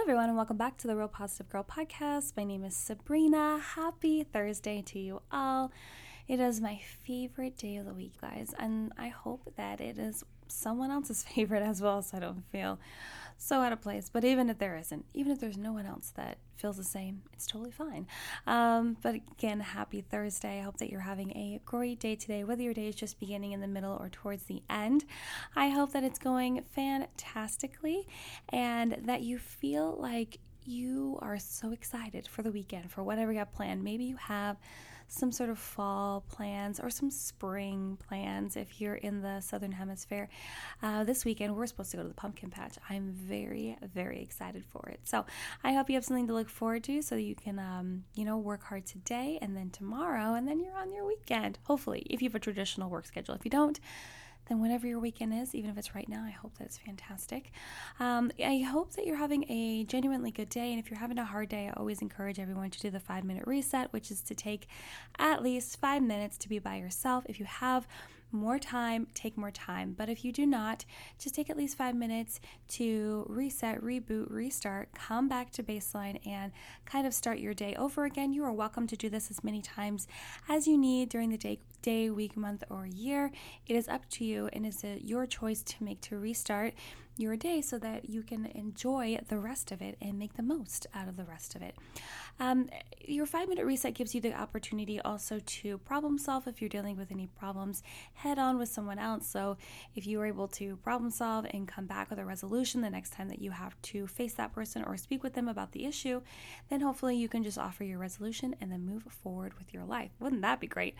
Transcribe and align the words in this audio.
Hello, 0.00 0.12
everyone, 0.12 0.30
and 0.30 0.36
welcome 0.36 0.56
back 0.56 0.78
to 0.78 0.86
the 0.86 0.96
Real 0.96 1.08
Positive 1.08 1.50
Girl 1.50 1.62
podcast. 1.62 2.34
My 2.34 2.42
name 2.42 2.64
is 2.64 2.74
Sabrina. 2.74 3.58
Happy 3.58 4.22
Thursday 4.22 4.80
to 4.86 4.98
you 4.98 5.20
all. 5.30 5.72
It 6.26 6.40
is 6.40 6.58
my 6.58 6.80
favorite 7.04 7.58
day 7.58 7.76
of 7.76 7.84
the 7.84 7.92
week, 7.92 8.18
guys, 8.18 8.54
and 8.58 8.94
I 8.96 9.08
hope 9.08 9.52
that 9.58 9.78
it 9.82 9.98
is 9.98 10.24
someone 10.50 10.90
else's 10.90 11.22
favorite 11.34 11.62
as 11.62 11.80
well, 11.80 12.02
so 12.02 12.16
I 12.16 12.20
don't 12.20 12.44
feel 12.50 12.78
so 13.40 13.60
out 13.60 13.72
of 13.72 13.80
place. 13.80 14.10
But 14.12 14.24
even 14.24 14.50
if 14.50 14.58
there 14.58 14.76
isn't, 14.76 15.04
even 15.14 15.32
if 15.32 15.40
there's 15.40 15.56
no 15.56 15.72
one 15.72 15.86
else 15.86 16.12
that 16.16 16.38
feels 16.56 16.76
the 16.76 16.84
same, 16.84 17.22
it's 17.32 17.46
totally 17.46 17.70
fine. 17.70 18.06
Um, 18.46 18.96
but 19.02 19.14
again, 19.14 19.60
happy 19.60 20.02
Thursday. 20.02 20.60
I 20.60 20.62
hope 20.62 20.76
that 20.78 20.90
you're 20.90 21.00
having 21.00 21.30
a 21.32 21.60
great 21.64 22.00
day 22.00 22.16
today, 22.16 22.44
whether 22.44 22.62
your 22.62 22.74
day 22.74 22.88
is 22.88 22.94
just 22.94 23.18
beginning 23.18 23.52
in 23.52 23.60
the 23.60 23.68
middle 23.68 23.96
or 23.98 24.10
towards 24.10 24.44
the 24.44 24.62
end. 24.68 25.04
I 25.56 25.70
hope 25.70 25.92
that 25.92 26.04
it's 26.04 26.18
going 26.18 26.62
fantastically 26.74 28.06
and 28.50 28.98
that 29.04 29.22
you 29.22 29.38
feel 29.38 29.96
like 29.98 30.38
you 30.66 31.18
are 31.22 31.38
so 31.38 31.72
excited 31.72 32.28
for 32.28 32.42
the 32.42 32.52
weekend, 32.52 32.90
for 32.90 33.02
whatever 33.02 33.32
you 33.32 33.38
have 33.38 33.52
planned. 33.52 33.82
Maybe 33.82 34.04
you 34.04 34.16
have 34.16 34.58
some 35.10 35.32
sort 35.32 35.50
of 35.50 35.58
fall 35.58 36.24
plans 36.28 36.78
or 36.78 36.88
some 36.88 37.10
spring 37.10 37.98
plans 38.08 38.56
if 38.56 38.80
you're 38.80 38.94
in 38.94 39.20
the 39.20 39.40
southern 39.40 39.72
hemisphere. 39.72 40.28
Uh, 40.82 41.02
this 41.04 41.24
weekend, 41.24 41.54
we're 41.54 41.66
supposed 41.66 41.90
to 41.90 41.96
go 41.96 42.02
to 42.04 42.08
the 42.08 42.14
pumpkin 42.14 42.48
patch. 42.48 42.76
I'm 42.88 43.12
very, 43.12 43.76
very 43.92 44.22
excited 44.22 44.64
for 44.64 44.88
it. 44.88 45.00
So 45.04 45.26
I 45.64 45.72
hope 45.72 45.90
you 45.90 45.96
have 45.96 46.04
something 46.04 46.28
to 46.28 46.32
look 46.32 46.48
forward 46.48 46.84
to 46.84 47.02
so 47.02 47.16
you 47.16 47.34
can, 47.34 47.58
um, 47.58 48.04
you 48.14 48.24
know, 48.24 48.38
work 48.38 48.62
hard 48.62 48.86
today 48.86 49.38
and 49.42 49.56
then 49.56 49.70
tomorrow, 49.70 50.34
and 50.34 50.46
then 50.46 50.60
you're 50.60 50.76
on 50.76 50.92
your 50.92 51.04
weekend. 51.04 51.58
Hopefully, 51.64 52.06
if 52.08 52.22
you 52.22 52.28
have 52.28 52.36
a 52.36 52.38
traditional 52.38 52.88
work 52.88 53.06
schedule. 53.06 53.34
If 53.34 53.44
you 53.44 53.50
don't, 53.50 53.80
then 54.50 54.60
whatever 54.60 54.86
your 54.86 54.98
weekend 54.98 55.32
is, 55.32 55.54
even 55.54 55.70
if 55.70 55.78
it's 55.78 55.94
right 55.94 56.08
now, 56.08 56.24
I 56.24 56.30
hope 56.30 56.58
that 56.58 56.64
it's 56.64 56.78
fantastic. 56.78 57.52
Um, 58.00 58.32
I 58.44 58.58
hope 58.58 58.92
that 58.94 59.06
you're 59.06 59.16
having 59.16 59.44
a 59.48 59.84
genuinely 59.84 60.32
good 60.32 60.48
day. 60.48 60.72
And 60.72 60.80
if 60.80 60.90
you're 60.90 60.98
having 60.98 61.18
a 61.18 61.24
hard 61.24 61.48
day, 61.48 61.68
I 61.68 61.78
always 61.78 62.02
encourage 62.02 62.40
everyone 62.40 62.70
to 62.70 62.80
do 62.80 62.90
the 62.90 62.98
five 62.98 63.22
minute 63.22 63.44
reset, 63.46 63.92
which 63.92 64.10
is 64.10 64.20
to 64.22 64.34
take 64.34 64.66
at 65.20 65.42
least 65.42 65.80
five 65.80 66.02
minutes 66.02 66.36
to 66.38 66.48
be 66.48 66.58
by 66.58 66.76
yourself. 66.76 67.24
If 67.28 67.38
you 67.38 67.46
have 67.46 67.86
more 68.32 68.58
time, 68.58 69.06
take 69.14 69.36
more 69.36 69.50
time. 69.50 69.94
But 69.96 70.08
if 70.08 70.24
you 70.24 70.32
do 70.32 70.46
not, 70.46 70.84
just 71.18 71.34
take 71.34 71.50
at 71.50 71.56
least 71.56 71.76
five 71.76 71.94
minutes 71.94 72.40
to 72.68 73.26
reset, 73.28 73.82
reboot, 73.82 74.30
restart, 74.30 74.92
come 74.94 75.28
back 75.28 75.50
to 75.52 75.62
baseline, 75.62 76.24
and 76.26 76.52
kind 76.84 77.06
of 77.06 77.14
start 77.14 77.38
your 77.38 77.54
day 77.54 77.74
over 77.76 78.04
again. 78.04 78.32
You 78.32 78.44
are 78.44 78.52
welcome 78.52 78.86
to 78.88 78.96
do 78.96 79.08
this 79.08 79.30
as 79.30 79.42
many 79.42 79.62
times 79.62 80.06
as 80.48 80.66
you 80.66 80.78
need 80.78 81.08
during 81.08 81.30
the 81.30 81.38
day, 81.38 81.60
day 81.82 82.10
week, 82.10 82.36
month, 82.36 82.64
or 82.70 82.86
year. 82.86 83.30
It 83.66 83.76
is 83.76 83.88
up 83.88 84.08
to 84.10 84.24
you 84.24 84.48
and 84.52 84.66
is 84.66 84.84
your 84.84 85.26
choice 85.26 85.62
to 85.62 85.84
make 85.84 86.00
to 86.02 86.18
restart 86.18 86.74
your 87.20 87.36
day 87.36 87.60
so 87.60 87.78
that 87.78 88.08
you 88.08 88.22
can 88.22 88.46
enjoy 88.46 89.18
the 89.28 89.38
rest 89.38 89.70
of 89.70 89.82
it 89.82 89.96
and 90.00 90.18
make 90.18 90.34
the 90.34 90.42
most 90.42 90.86
out 90.94 91.06
of 91.06 91.16
the 91.16 91.24
rest 91.24 91.54
of 91.54 91.62
it. 91.62 91.76
Um, 92.38 92.70
your 93.06 93.26
five 93.26 93.48
minute 93.48 93.66
reset 93.66 93.94
gives 93.94 94.14
you 94.14 94.20
the 94.20 94.32
opportunity 94.32 95.00
also 95.00 95.40
to 95.44 95.78
problem 95.78 96.16
solve 96.16 96.46
if 96.46 96.62
you're 96.62 96.70
dealing 96.70 96.96
with 96.96 97.12
any 97.12 97.26
problems 97.26 97.82
head 98.14 98.38
on 98.38 98.58
with 98.58 98.70
someone 98.70 98.98
else. 98.98 99.26
So, 99.26 99.58
if 99.94 100.06
you 100.06 100.20
are 100.20 100.26
able 100.26 100.48
to 100.48 100.76
problem 100.76 101.10
solve 101.10 101.46
and 101.50 101.68
come 101.68 101.86
back 101.86 102.08
with 102.08 102.18
a 102.18 102.24
resolution 102.24 102.80
the 102.80 102.90
next 102.90 103.12
time 103.12 103.28
that 103.28 103.42
you 103.42 103.50
have 103.50 103.80
to 103.82 104.06
face 104.06 104.34
that 104.34 104.54
person 104.54 104.82
or 104.84 104.96
speak 104.96 105.22
with 105.22 105.34
them 105.34 105.48
about 105.48 105.72
the 105.72 105.84
issue, 105.84 106.22
then 106.70 106.80
hopefully 106.80 107.16
you 107.16 107.28
can 107.28 107.42
just 107.42 107.58
offer 107.58 107.84
your 107.84 107.98
resolution 107.98 108.54
and 108.60 108.72
then 108.72 108.86
move 108.86 109.02
forward 109.02 109.52
with 109.58 109.74
your 109.74 109.84
life. 109.84 110.10
Wouldn't 110.20 110.42
that 110.42 110.60
be 110.60 110.66
great? 110.66 110.94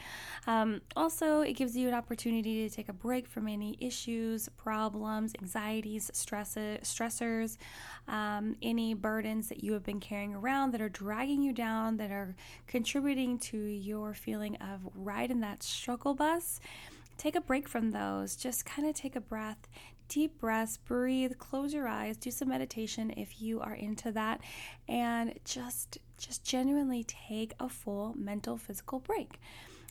Um, 0.47 0.70
also, 0.95 1.41
it 1.41 1.55
gives 1.55 1.77
you 1.77 1.89
an 1.89 1.95
opportunity 1.95 2.69
to 2.69 2.75
take 2.75 2.89
a 2.89 2.93
break 2.93 3.27
from 3.27 3.49
any 3.49 3.77
issues, 3.81 4.49
problems, 4.57 5.33
anxieties, 5.41 6.11
stresses, 6.13 6.79
stressors, 6.83 7.57
um, 8.09 8.57
any 8.63 8.95
burdens 8.95 9.49
that 9.49 9.65
you 9.65 9.73
have 9.73 9.85
been 9.85 10.01
carrying 10.01 10.35
around 10.35 10.73
that 10.73 10.81
are 10.81 10.89
dragging 10.89 11.43
you 11.43 11.53
down, 11.53 11.97
that 11.97 12.11
are 12.11 12.35
contributing 12.67 13.39
to 13.39 13.57
your 13.57 14.15
feeling 14.15 14.57
of 14.57 14.81
riding 14.95 15.41
that 15.41 15.63
struggle 15.63 16.15
bus. 16.15 16.61
Take 17.17 17.37
a 17.37 17.41
break 17.41 17.69
from 17.69 17.91
those. 17.91 18.37
Just 18.37 18.65
kind 18.65 18.89
of 18.89 18.95
take 18.95 19.15
a 19.17 19.21
breath, 19.21 19.69
deep 20.09 20.39
breaths, 20.39 20.77
breathe, 20.77 21.39
close 21.39 21.73
your 21.73 21.87
eyes, 21.87 22.17
do 22.17 22.31
some 22.31 22.49
meditation 22.49 23.13
if 23.17 23.41
you 23.41 23.61
are 23.61 23.75
into 23.75 24.11
that, 24.13 24.41
and 24.89 25.39
just 25.45 25.99
just 26.19 26.45
genuinely 26.45 27.05
take 27.05 27.55
a 27.59 27.69
full 27.69 28.15
mental 28.17 28.59
physical 28.59 28.99
break. 28.99 29.41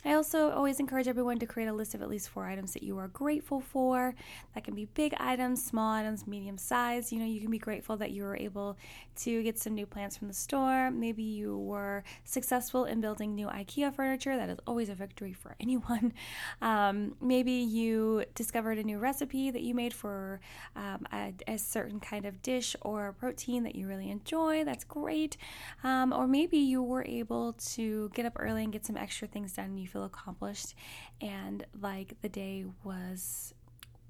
I 0.06 0.14
also 0.14 0.52
always 0.52 0.80
encourage 0.80 1.10
everyone 1.10 1.40
to 1.40 1.46
create 1.46 1.68
a 1.68 1.74
list 1.74 1.94
of 1.94 2.02
at 2.02 2.08
least 2.08 2.30
four 2.30 2.46
items 2.46 2.72
that 2.72 2.84
you 2.84 2.98
are 2.98 3.10
grateful 3.10 3.60
for. 3.60 4.16
That 4.56 4.64
can 4.64 4.74
be 4.74 4.86
big 4.86 5.14
items, 5.20 5.62
small 5.62 5.92
items, 5.92 6.26
medium 6.26 6.58
size. 6.58 7.12
You 7.12 7.20
know, 7.20 7.26
you 7.26 7.42
can 7.42 7.52
be 7.52 7.58
grateful 7.58 7.98
that 7.98 8.12
you 8.12 8.24
were 8.24 8.38
able 8.38 8.78
to 9.18 9.44
get 9.44 9.60
some 9.60 9.76
new 9.76 9.86
plants 9.86 10.16
from 10.16 10.30
the 10.30 10.34
store. 10.34 10.90
Maybe 10.90 11.22
you 11.22 11.58
were 11.58 12.06
successful 12.24 12.86
in 12.86 13.02
building 13.02 13.36
new 13.36 13.48
IKEA 13.48 13.94
furniture. 13.94 14.38
That 14.38 14.50
is 14.50 14.58
always 14.66 14.88
a 14.88 14.96
victory 14.96 15.34
for 15.34 15.58
anyone. 15.60 16.14
Um, 16.62 17.16
maybe 17.20 17.52
you 17.52 18.24
discovered 18.36 18.78
a 18.78 18.84
new 18.84 19.00
recipe 19.00 19.52
that 19.52 19.64
you 19.64 19.76
made 19.76 19.94
for 19.94 20.40
um, 20.78 21.08
a, 21.12 21.34
a, 21.46 21.58
certain 21.58 22.00
kind 22.00 22.26
of 22.26 22.42
dish 22.42 22.74
or 22.82 23.14
protein 23.20 23.64
that 23.64 23.76
you 23.76 23.86
really 23.86 24.10
enjoy. 24.10 24.64
That's 24.64 24.86
great. 24.86 25.36
Um, 25.84 26.14
or 26.14 26.26
maybe 26.26 26.58
you 26.58 26.82
were 26.82 27.04
able 27.04 27.52
to 27.54 28.10
get 28.14 28.26
up 28.26 28.38
early 28.40 28.64
and 28.64 28.72
get 28.72 28.86
some 28.86 28.96
extra 28.96 29.28
things 29.28 29.54
done. 29.54 29.78
You 29.78 29.89
feel 29.90 30.04
accomplished 30.04 30.76
and 31.22 31.66
like 31.82 32.14
the 32.22 32.30
day 32.30 32.66
was 32.84 33.54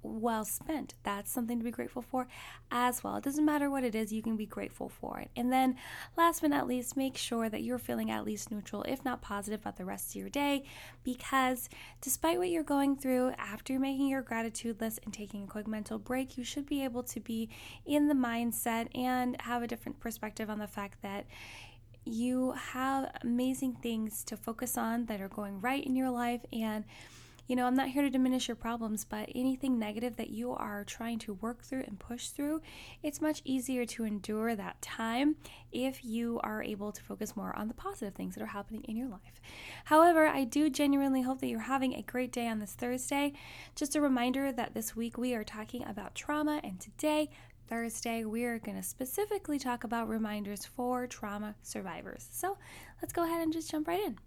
well 0.02 0.46
spent. 0.46 0.94
That's 1.04 1.32
something 1.32 1.58
to 1.58 1.64
be 1.64 1.72
grateful 1.72 2.02
for 2.02 2.28
as 2.72 3.04
well. 3.04 3.18
It 3.18 3.24
doesn't 3.24 3.46
matter 3.46 3.70
what 3.70 3.84
it 3.84 3.96
is, 3.96 4.12
you 4.12 4.22
can 4.22 4.38
be 4.38 4.46
grateful 4.46 4.90
for 4.90 5.20
it. 5.20 5.30
And 5.36 5.52
then, 5.52 5.76
last 6.18 6.42
but 6.42 6.50
not 6.52 6.68
least, 6.68 6.98
make 6.98 7.18
sure 7.18 7.50
that 7.50 7.64
you're 7.64 7.80
feeling 7.80 8.12
at 8.12 8.26
least 8.26 8.52
neutral, 8.52 8.84
if 8.84 9.04
not 9.04 9.22
positive, 9.22 9.62
about 9.62 9.78
the 9.78 9.86
rest 9.86 10.12
of 10.12 10.16
your 10.16 10.30
day. 10.30 10.64
Because 11.04 11.70
despite 12.02 12.38
what 12.38 12.50
you're 12.50 12.64
going 12.64 12.96
through, 12.96 13.32
after 13.38 13.80
making 13.80 14.08
your 14.08 14.22
gratitude 14.22 14.80
list 14.80 15.00
and 15.04 15.14
taking 15.14 15.44
a 15.44 15.48
quick 15.48 15.68
mental 15.68 16.00
break, 16.00 16.38
you 16.38 16.44
should 16.44 16.66
be 16.66 16.84
able 16.84 17.04
to 17.04 17.20
be 17.20 17.50
in 17.86 18.08
the 18.08 18.16
mindset 18.16 18.88
and 18.98 19.40
have 19.42 19.64
a 19.64 19.68
different 19.68 20.00
perspective 20.00 20.50
on 20.50 20.60
the 20.60 20.68
fact 20.68 21.02
that 21.02 21.26
you 22.06 22.54
have 22.54 23.12
amazing 23.24 23.78
things 23.82 24.24
to 24.26 24.38
focus 24.38 24.78
on 24.78 25.06
that 25.06 25.22
are 25.22 25.30
going 25.30 25.62
right 25.62 25.84
in 25.84 25.96
your 25.96 26.10
life. 26.10 26.42
And, 26.52 26.86
you 27.48 27.56
know, 27.56 27.66
I'm 27.66 27.76
not 27.76 27.90
here 27.90 28.04
to 28.04 28.10
diminish 28.12 28.48
your 28.48 28.56
problems, 28.56 29.06
but 29.06 29.30
anything 29.34 29.80
negative 29.80 30.18
that 30.18 30.30
you 30.30 30.52
are 30.52 30.84
trying 30.84 31.18
to 31.20 31.34
work 31.34 31.64
through 31.64 31.84
and 31.88 32.00
push 32.00 32.28
through, 32.28 32.62
it's 33.02 33.22
much 33.22 33.42
easier 33.44 33.86
to 33.88 34.04
endure 34.04 34.56
that 34.56 34.82
time 34.84 35.36
if 35.72 36.06
you 36.06 36.40
are 36.44 36.62
able 36.62 36.92
to 36.92 37.02
focus 37.02 37.36
more 37.36 37.56
on 37.56 37.68
the 37.68 37.74
positive 37.74 38.14
things 38.14 38.36
that 38.36 38.44
are 38.44 38.48
happening 38.48 38.84
in 38.84 38.96
your 38.96 39.08
life. 39.08 39.42
However, 39.86 40.28
I 40.28 40.44
do 40.44 40.70
genuinely 40.70 41.24
hope 41.24 41.42
that 41.42 41.48
you're 41.48 41.62
having 41.62 41.96
a 41.96 42.04
great 42.04 42.32
day 42.32 42.48
on 42.48 42.60
this 42.60 42.74
Thursday. 42.74 43.34
Just 43.76 43.96
a 43.96 44.02
reminder 44.02 44.52
that 44.52 44.76
this 44.76 44.96
week 44.96 45.18
we 45.18 45.34
are 45.34 45.44
talking 45.44 45.84
about 45.86 46.14
trauma, 46.14 46.62
and 46.64 46.80
today 46.80 47.32
Thursday, 47.70 48.26
we're 48.26 48.58
going 48.58 48.78
to 48.78 48.84
specifically 48.84 49.60
talk 49.60 49.84
about 49.84 50.10
reminders 50.10 50.66
for 50.66 51.06
trauma 51.06 51.54
survivors. 51.62 52.28
So 52.32 52.58
let's 53.00 53.14
go 53.14 53.24
ahead 53.24 53.44
and 53.44 53.54
just 53.54 53.70
jump 53.70 53.88
right 53.88 54.00
in. 54.00 54.18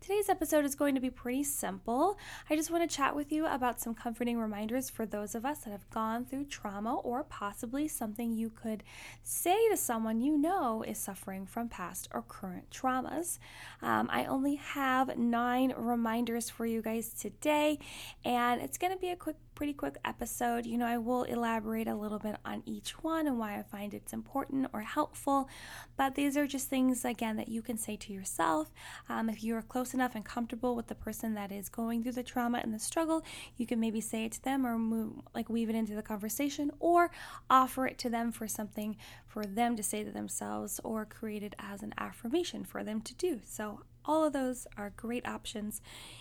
Today's 0.00 0.28
episode 0.28 0.66
is 0.66 0.74
going 0.74 0.94
to 0.96 1.00
be 1.00 1.08
pretty 1.08 1.42
simple. 1.44 2.18
I 2.50 2.56
just 2.56 2.70
want 2.70 2.88
to 2.88 2.94
chat 2.94 3.16
with 3.16 3.32
you 3.32 3.46
about 3.46 3.80
some 3.80 3.94
comforting 3.94 4.38
reminders 4.38 4.90
for 4.90 5.06
those 5.06 5.34
of 5.34 5.46
us 5.46 5.60
that 5.60 5.70
have 5.70 5.88
gone 5.88 6.26
through 6.26 6.44
trauma 6.44 6.96
or 6.96 7.24
possibly 7.24 7.88
something 7.88 8.34
you 8.34 8.50
could 8.50 8.84
say 9.22 9.56
to 9.70 9.78
someone 9.78 10.20
you 10.20 10.36
know 10.36 10.84
is 10.86 10.98
suffering 10.98 11.46
from 11.46 11.70
past 11.70 12.06
or 12.12 12.20
current 12.20 12.68
traumas. 12.70 13.38
Um, 13.80 14.10
I 14.12 14.26
only 14.26 14.56
have 14.56 15.16
nine 15.16 15.72
reminders 15.74 16.50
for 16.50 16.66
you 16.66 16.82
guys 16.82 17.08
today, 17.08 17.78
and 18.26 18.60
it's 18.60 18.76
going 18.76 18.92
to 18.92 18.98
be 18.98 19.08
a 19.08 19.16
quick 19.16 19.36
pretty 19.54 19.72
quick 19.72 19.96
episode. 20.04 20.66
You 20.66 20.78
know, 20.78 20.86
I 20.86 20.98
will 20.98 21.22
elaborate 21.24 21.88
a 21.88 21.94
little 21.94 22.18
bit 22.18 22.36
on 22.44 22.62
each 22.66 23.02
one 23.02 23.26
and 23.26 23.38
why 23.38 23.58
I 23.58 23.62
find 23.62 23.94
it's 23.94 24.12
important 24.12 24.68
or 24.72 24.80
helpful, 24.80 25.48
but 25.96 26.14
these 26.14 26.36
are 26.36 26.46
just 26.46 26.68
things, 26.68 27.04
again, 27.04 27.36
that 27.36 27.48
you 27.48 27.62
can 27.62 27.78
say 27.78 27.96
to 27.96 28.12
yourself. 28.12 28.72
Um, 29.08 29.28
if 29.28 29.44
you 29.44 29.54
are 29.56 29.62
close 29.62 29.94
enough 29.94 30.14
and 30.14 30.24
comfortable 30.24 30.74
with 30.74 30.88
the 30.88 30.94
person 30.94 31.34
that 31.34 31.52
is 31.52 31.68
going 31.68 32.02
through 32.02 32.12
the 32.12 32.22
trauma 32.22 32.60
and 32.62 32.74
the 32.74 32.78
struggle, 32.78 33.22
you 33.56 33.66
can 33.66 33.80
maybe 33.80 34.00
say 34.00 34.24
it 34.24 34.32
to 34.32 34.42
them 34.42 34.66
or 34.66 34.78
move, 34.78 35.14
like 35.34 35.48
weave 35.48 35.70
it 35.70 35.76
into 35.76 35.94
the 35.94 36.02
conversation 36.02 36.70
or 36.80 37.10
offer 37.48 37.86
it 37.86 37.98
to 37.98 38.10
them 38.10 38.32
for 38.32 38.48
something 38.48 38.96
for 39.26 39.44
them 39.44 39.76
to 39.76 39.82
say 39.82 40.04
to 40.04 40.10
themselves 40.10 40.80
or 40.84 41.04
create 41.04 41.42
it 41.42 41.54
as 41.58 41.82
an 41.82 41.94
affirmation 41.98 42.64
for 42.64 42.84
them 42.84 43.00
to 43.02 43.14
do. 43.14 43.40
So, 43.44 43.80
all 44.06 44.24
of 44.24 44.34
those 44.34 44.66
are 44.76 44.92
great 44.96 45.26
options, 45.26 45.80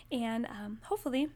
and 0.09 0.45
um, 0.45 0.79
hopefully, 0.83 1.27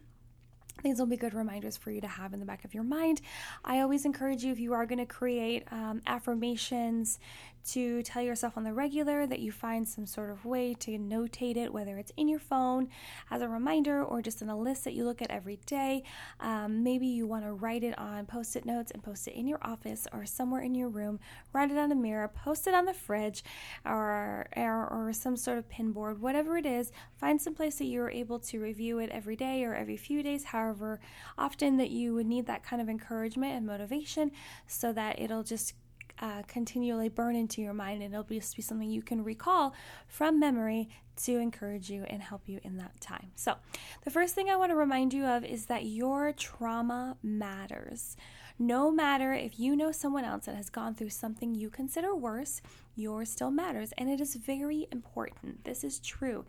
these 0.84 1.00
will 1.00 1.06
be 1.06 1.18
good 1.18 1.34
reminders 1.34 1.78
for 1.78 1.92
you 1.92 2.02
to 2.02 2.08
have 2.08 2.34
in 2.34 2.40
the 2.40 2.46
back 2.46 2.64
of 2.66 2.74
your 2.74 2.84
mind. 2.84 3.22
I 3.64 3.80
always 3.80 4.06
encourage 4.06 4.44
you 4.44 4.52
if 4.52 4.60
you 4.60 4.74
are 4.74 4.86
going 4.86 5.00
to 5.00 5.06
create 5.06 5.64
um, 5.72 6.02
affirmations 6.06 7.20
to 7.66 8.02
tell 8.04 8.22
yourself 8.22 8.58
on 8.58 8.64
the 8.64 8.74
regular 8.74 9.28
that 9.28 9.40
you 9.40 9.52
find 9.52 9.88
some 9.88 10.06
sort 10.06 10.30
of 10.30 10.46
way 10.46 10.74
to 10.76 10.92
notate 10.98 11.58
it, 11.58 11.74
whether 11.74 11.98
it's 11.98 12.12
in 12.18 12.28
your 12.28 12.40
phone 12.40 12.88
as 13.30 13.42
a 13.42 13.48
reminder 13.48 14.04
or 14.04 14.22
just 14.22 14.42
in 14.42 14.50
a 14.50 14.58
list 14.58 14.84
that 14.84 14.94
you 14.94 15.04
look 15.04 15.22
at 15.22 15.32
every 15.32 15.60
day. 15.66 16.04
Um, 16.40 16.84
maybe 16.84 17.08
you 17.08 17.28
want 17.28 17.46
to 17.46 17.54
write 17.54 17.84
it 17.84 17.98
on 17.98 18.26
post 18.26 18.56
it 18.56 18.66
notes 18.66 18.92
and 18.92 19.04
post 19.04 19.28
it 19.28 19.34
in 19.36 19.48
your 19.48 19.60
office 19.62 20.08
or 20.14 20.26
somewhere 20.26 20.62
in 20.62 20.76
your 20.76 20.90
room, 20.90 21.20
write 21.54 21.72
it 21.72 21.78
on 21.78 21.92
a 21.92 21.96
mirror, 21.96 22.28
post 22.28 22.68
it 22.68 22.74
on 22.74 22.86
the 22.86 22.94
fridge 22.94 23.44
or, 23.86 24.48
or, 24.56 24.88
or 24.88 25.14
some 25.14 25.36
sort 25.36 25.58
of 25.58 25.70
pin 25.70 25.92
board, 25.92 26.22
whatever 26.22 26.58
it 26.58 26.66
is. 26.66 26.92
Find 27.16 27.42
some 27.42 27.54
place 27.56 27.78
that 27.78 27.86
you're 27.86 28.10
able 28.10 28.40
to 28.40 28.60
review 28.60 29.00
it 29.00 29.10
every 29.10 29.36
day 29.36 29.64
or 29.64 29.76
every 29.76 29.98
few 29.98 30.24
days, 30.24 30.46
however 30.46 31.00
often 31.38 31.78
that 31.78 31.90
you 31.90 32.14
would 32.14 32.28
need 32.28 32.46
that 32.48 32.64
kind 32.64 32.82
of 32.82 32.90
encouragement 32.90 33.54
and 33.54 33.66
motivation 33.66 34.32
so 34.68 34.94
that 34.94 35.20
it'll 35.20 35.44
just 35.44 35.74
uh, 36.20 36.44
continually 36.48 37.10
burn 37.10 37.36
into 37.36 37.62
your 37.62 37.74
mind 37.74 38.02
and 38.02 38.14
it'll 38.14 38.24
just 38.26 38.56
be 38.56 38.62
something 38.62 38.90
you 38.90 39.02
can 39.02 39.24
recall 39.24 39.74
from 40.08 40.40
memory 40.40 40.90
to 41.18 41.38
encourage 41.38 41.90
you 41.90 42.04
and 42.08 42.22
help 42.22 42.48
you 42.48 42.60
in 42.64 42.78
that 42.78 43.00
time. 43.02 43.32
So, 43.36 43.56
the 44.04 44.12
first 44.12 44.36
thing 44.36 44.50
I 44.50 44.56
want 44.56 44.72
to 44.72 44.76
remind 44.76 45.14
you 45.14 45.26
of 45.26 45.44
is 45.44 45.66
that 45.66 45.86
your 45.86 46.32
trauma 46.32 47.18
matters. 47.24 48.16
No 48.60 48.90
matter 48.92 49.34
if 49.34 49.60
you 49.60 49.76
know 49.76 49.92
someone 49.92 50.24
else 50.24 50.46
that 50.46 50.56
has 50.56 50.70
gone 50.70 50.96
through 50.96 51.10
something 51.10 51.54
you 51.54 51.70
consider 51.70 52.16
worse, 52.16 52.62
yours 52.96 53.30
still 53.30 53.52
matters. 53.52 53.94
And 53.98 54.10
it 54.10 54.20
is 54.20 54.36
very 54.36 54.88
important. 54.92 55.64
This 55.64 55.84
is 55.84 56.00
true. 56.00 56.46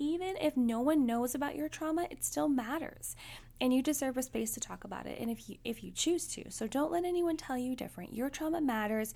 Even 0.00 0.34
if 0.40 0.56
no 0.56 0.80
one 0.80 1.04
knows 1.04 1.34
about 1.34 1.56
your 1.56 1.68
trauma, 1.68 2.08
it 2.10 2.24
still 2.24 2.48
matters. 2.48 3.14
And 3.60 3.74
you 3.74 3.82
deserve 3.82 4.16
a 4.16 4.22
space 4.22 4.54
to 4.54 4.60
talk 4.60 4.82
about 4.82 5.04
it 5.04 5.20
and 5.20 5.30
if 5.30 5.50
you 5.50 5.58
if 5.62 5.84
you 5.84 5.90
choose 5.90 6.26
to. 6.28 6.50
So 6.50 6.66
don't 6.66 6.90
let 6.90 7.04
anyone 7.04 7.36
tell 7.36 7.58
you 7.58 7.76
different. 7.76 8.14
Your 8.14 8.30
trauma 8.30 8.62
matters 8.62 9.12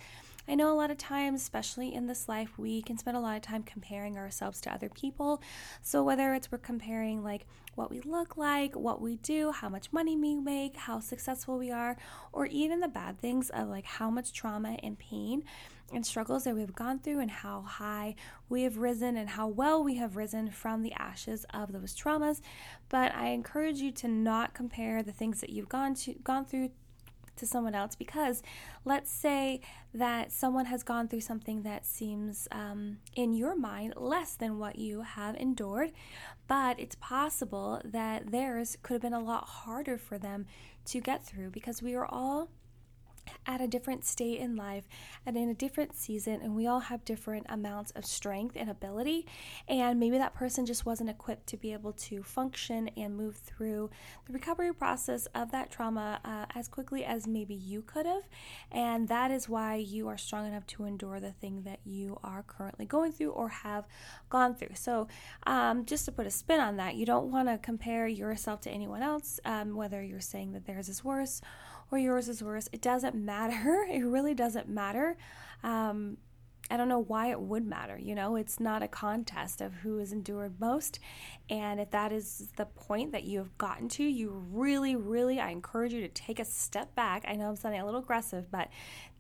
i 0.49 0.55
know 0.55 0.73
a 0.73 0.77
lot 0.77 0.91
of 0.91 0.99
times 0.99 1.41
especially 1.41 1.95
in 1.95 2.07
this 2.07 2.29
life 2.29 2.59
we 2.59 2.83
can 2.83 2.99
spend 2.99 3.17
a 3.17 3.21
lot 3.21 3.37
of 3.37 3.43
time 3.43 3.63
comparing 3.63 4.17
ourselves 4.17 4.61
to 4.61 4.73
other 4.73 4.89
people 4.89 5.43
so 5.83 6.03
whether 6.03 6.35
it's 6.35 6.51
we're 6.51 6.59
comparing 6.59 7.23
like 7.23 7.47
what 7.75 7.91
we 7.91 8.01
look 8.01 8.37
like 8.37 8.77
what 8.77 9.01
we 9.01 9.17
do 9.17 9.51
how 9.51 9.69
much 9.69 9.93
money 9.93 10.17
we 10.17 10.35
make 10.35 10.77
how 10.77 11.01
successful 11.01 11.59
we 11.59 11.71
are 11.71 11.97
or 12.33 12.47
even 12.47 12.81
the 12.81 12.89
bad 12.89 13.21
things 13.21 13.51
of 13.51 13.69
like 13.69 13.85
how 13.85 14.11
much 14.11 14.33
trauma 14.33 14.77
and 14.83 14.99
pain 14.99 15.43
and 15.93 16.05
struggles 16.05 16.45
that 16.45 16.55
we've 16.55 16.75
gone 16.75 16.99
through 16.99 17.21
and 17.21 17.31
how 17.31 17.63
high 17.63 18.15
we 18.49 18.63
have 18.63 18.79
risen 18.79 19.17
and 19.17 19.31
how 19.31 19.47
well 19.47 19.83
we 19.83 19.97
have 19.97 20.17
risen 20.17 20.51
from 20.51 20.83
the 20.83 20.93
ashes 20.95 21.45
of 21.53 21.73
those 21.73 21.95
traumas. 21.95 22.41
But 22.89 23.15
I 23.15 23.29
encourage 23.29 23.79
you 23.79 23.93
to 23.93 24.09
not 24.09 24.55
compare 24.55 25.03
the 25.03 25.13
things 25.13 25.41
that 25.41 25.51
you've 25.51 25.69
gone 25.69 25.95
to 25.97 26.15
gone 26.15 26.45
through 26.45 26.71
to 27.37 27.47
someone 27.47 27.75
else 27.75 27.95
because 27.95 28.43
let's 28.85 29.11
say 29.11 29.61
that 29.93 30.33
someone 30.33 30.67
has 30.67 30.83
gone 30.83 31.09
through 31.09 31.21
something 31.21 31.63
that 31.63 31.87
seems 31.87 32.49
um, 32.53 32.99
in 33.15 33.33
your 33.33 33.57
mind 33.57 33.95
less 33.97 34.35
than 34.35 34.59
what 34.59 34.79
you 34.79 35.03
have 35.03 35.37
endured 35.37 35.93
but 36.47 36.79
it's 36.79 36.97
possible 36.97 37.81
that 37.85 38.31
theirs 38.31 38.77
could 38.83 38.95
have 38.95 39.03
been 39.03 39.13
a 39.13 39.21
lot 39.21 39.45
harder 39.45 39.97
for 39.97 40.19
them 40.19 40.47
to 40.85 41.01
get 41.01 41.25
through 41.25 41.51
because 41.51 41.83
we 41.83 41.95
are 41.95 42.07
all 42.07 42.49
at 43.47 43.61
a 43.61 43.67
different 43.67 44.05
state 44.05 44.39
in 44.39 44.57
life 44.57 44.85
and 45.27 45.37
in 45.37 45.49
a 45.49 45.55
different 45.55 45.95
season, 45.95 46.41
and 46.43 46.55
we 46.55 46.67
all 46.67 46.81
have 46.81 47.05
different 47.05 47.47
amounts 47.49 47.91
of 47.93 48.05
strength 48.05 48.57
and 48.59 48.71
ability. 48.71 49.27
And 49.69 49.99
maybe 50.01 50.19
that 50.19 50.35
person 50.35 50.67
just 50.67 50.87
wasn't 50.87 51.11
equipped 51.11 51.47
to 51.49 51.57
be 51.57 51.73
able 51.73 51.93
to 51.93 52.23
function 52.23 52.89
and 52.97 53.17
move 53.17 53.37
through 53.37 53.91
the 54.27 54.33
recovery 54.33 54.75
process 54.75 55.27
of 55.35 55.51
that 55.53 55.71
trauma 55.71 56.21
uh, 56.25 56.47
as 56.55 56.69
quickly 56.69 57.05
as 57.05 57.27
maybe 57.27 57.55
you 57.55 57.83
could 57.83 58.07
have. 58.07 58.23
And 58.71 59.09
that 59.09 59.31
is 59.31 59.49
why 59.49 59.77
you 59.77 60.09
are 60.09 60.19
strong 60.19 60.47
enough 60.47 60.67
to 60.69 60.85
endure 60.85 61.21
the 61.21 61.33
thing 61.33 61.63
that 61.63 61.81
you 61.85 62.19
are 62.23 62.43
currently 62.43 62.87
going 62.87 63.13
through 63.13 63.31
or 63.31 63.49
have 63.49 63.87
gone 64.29 64.55
through. 64.55 64.75
So, 64.75 65.09
um, 65.47 65.85
just 65.85 66.05
to 66.07 66.13
put 66.13 66.27
a 66.27 66.31
spin 66.31 66.61
on 66.61 66.77
that, 66.77 66.95
you 66.95 67.07
don't 67.07 67.31
want 67.31 67.49
to 67.49 67.59
compare 67.59 68.07
yourself 68.07 68.61
to 68.63 68.71
anyone 68.71 69.03
else, 69.03 69.41
um, 69.45 69.75
whether 69.75 70.03
you're 70.03 70.21
saying 70.21 70.53
that 70.53 70.67
theirs 70.67 70.89
is 70.89 71.05
worse 71.05 71.41
or 71.91 71.99
yours 71.99 72.29
is 72.29 72.43
worse. 72.43 72.69
It 72.73 72.81
doesn't 72.81 73.15
matter. 73.15 73.87
It 73.95 74.05
really 74.05 74.35
doesn't 74.35 74.69
matter. 74.69 75.17
Um, 75.63 76.19
I 76.71 76.77
don't 76.79 76.89
know 76.89 77.01
why 77.01 77.31
it 77.31 77.41
would 77.41 77.67
matter. 77.67 77.99
You 77.99 78.15
know, 78.15 78.37
it's 78.37 78.59
not 78.59 78.83
a 78.83 78.89
contest 78.89 79.61
of 79.61 79.75
who 79.75 79.99
has 79.99 80.13
endured 80.13 80.59
most. 80.59 80.99
And 81.51 81.79
if 81.79 81.91
that 81.91 82.11
is 82.11 82.49
the 82.57 82.65
point 82.65 83.13
that 83.13 83.25
you 83.25 83.39
have 83.39 83.57
gotten 83.59 83.89
to, 83.91 84.03
you 84.03 84.31
really, 84.51 84.97
really, 84.97 85.39
I 85.39 85.51
encourage 85.51 85.93
you 85.93 86.01
to 86.01 86.09
take 86.09 86.39
a 86.39 86.45
step 86.45 86.95
back. 86.95 87.25
I 87.29 87.35
know 87.35 87.49
I'm 87.49 87.57
sounding 87.57 87.81
a 87.81 87.85
little 87.85 88.01
aggressive, 88.01 88.51
but 88.51 88.69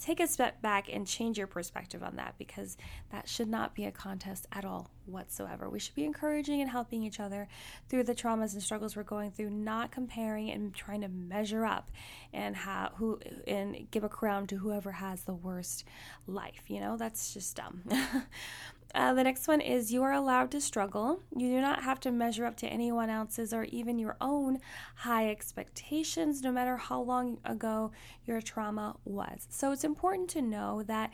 take 0.04 0.20
a 0.20 0.26
step 0.26 0.60
back 0.60 0.92
and 0.92 1.06
change 1.06 1.38
your 1.38 1.46
perspective 1.46 2.02
on 2.02 2.16
that 2.16 2.34
because 2.36 2.76
that 3.10 3.26
should 3.26 3.48
not 3.48 3.74
be 3.74 3.86
a 3.86 3.90
contest 3.90 4.46
at 4.52 4.62
all 4.62 4.90
whatsoever. 5.06 5.70
We 5.70 5.78
should 5.78 5.94
be 5.94 6.04
encouraging 6.04 6.60
and 6.60 6.70
helping 6.70 7.02
each 7.02 7.20
other 7.20 7.48
through 7.88 8.04
the 8.04 8.14
traumas 8.14 8.52
and 8.52 8.62
struggles 8.62 8.96
we're 8.96 9.02
going 9.02 9.30
through, 9.30 9.48
not 9.48 9.90
comparing 9.90 10.50
and 10.50 10.74
trying 10.74 11.00
to 11.00 11.08
measure 11.08 11.64
up 11.64 11.90
and 12.34 12.54
how 12.54 12.92
who 12.96 13.18
and 13.46 13.90
give 13.90 14.04
a 14.04 14.08
crown 14.10 14.46
to 14.48 14.56
whoever 14.56 14.92
has 14.92 15.22
the 15.22 15.34
worst 15.34 15.84
life. 16.26 16.64
You 16.68 16.80
know, 16.80 16.98
that's 16.98 17.32
just 17.32 17.56
dumb. 17.56 17.82
Uh, 18.94 19.12
the 19.12 19.24
next 19.24 19.48
one 19.48 19.60
is 19.60 19.92
you 19.92 20.04
are 20.04 20.12
allowed 20.12 20.52
to 20.52 20.60
struggle. 20.60 21.20
You 21.36 21.48
do 21.50 21.60
not 21.60 21.82
have 21.82 21.98
to 22.00 22.12
measure 22.12 22.46
up 22.46 22.56
to 22.58 22.68
anyone 22.68 23.10
else's 23.10 23.52
or 23.52 23.64
even 23.64 23.98
your 23.98 24.16
own 24.20 24.60
high 24.94 25.30
expectations, 25.30 26.42
no 26.42 26.52
matter 26.52 26.76
how 26.76 27.00
long 27.00 27.38
ago 27.44 27.90
your 28.24 28.40
trauma 28.40 28.96
was. 29.04 29.48
So 29.50 29.72
it's 29.72 29.82
important 29.82 30.30
to 30.30 30.42
know 30.42 30.84
that 30.84 31.10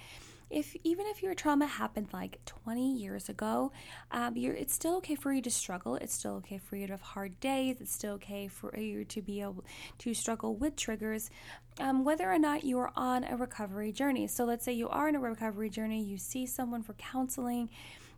if 0.50 0.76
even 0.82 1.06
if 1.06 1.22
your 1.22 1.34
trauma 1.34 1.66
happened 1.66 2.08
like 2.12 2.44
20 2.44 2.96
years 2.96 3.28
ago, 3.28 3.72
um, 4.10 4.34
it's 4.36 4.74
still 4.74 4.96
okay 4.96 5.14
for 5.14 5.32
you 5.32 5.40
to 5.42 5.50
struggle. 5.50 5.94
It's 5.94 6.12
still 6.12 6.34
okay 6.36 6.58
for 6.58 6.76
you 6.76 6.86
to 6.88 6.94
have 6.94 7.00
hard 7.00 7.38
days. 7.40 7.80
It's 7.80 7.92
still 7.92 8.14
okay 8.14 8.48
for 8.48 8.76
you 8.76 9.04
to 9.04 9.22
be 9.22 9.40
able 9.40 9.64
to 9.98 10.12
struggle 10.12 10.54
with 10.56 10.76
triggers, 10.76 11.30
um, 11.78 12.04
whether 12.04 12.30
or 12.30 12.38
not 12.38 12.64
you 12.64 12.78
are 12.80 12.92
on 12.96 13.24
a 13.24 13.36
recovery 13.36 13.92
journey. 13.92 14.26
So 14.26 14.44
let's 14.44 14.64
say 14.64 14.72
you 14.72 14.88
are 14.88 15.08
in 15.08 15.14
a 15.14 15.20
recovery 15.20 15.70
journey, 15.70 16.02
you 16.02 16.18
see 16.18 16.46
someone 16.46 16.82
for 16.82 16.94
counseling 16.94 17.70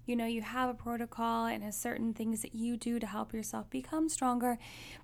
you 0.07 0.17
know 0.17 0.27
you 0.27 0.43
have 0.43 0.69
a 0.69 0.75
protocol 0.75 1.47
and 1.47 1.63
has 1.63 1.79
certain 1.79 2.13
things 2.13 2.43
that 2.43 2.55
you 2.55 2.77
do 2.77 2.99
to 2.99 3.07
help 3.07 3.33
yourself 3.33 3.69
become 3.71 4.09
stronger 4.09 4.59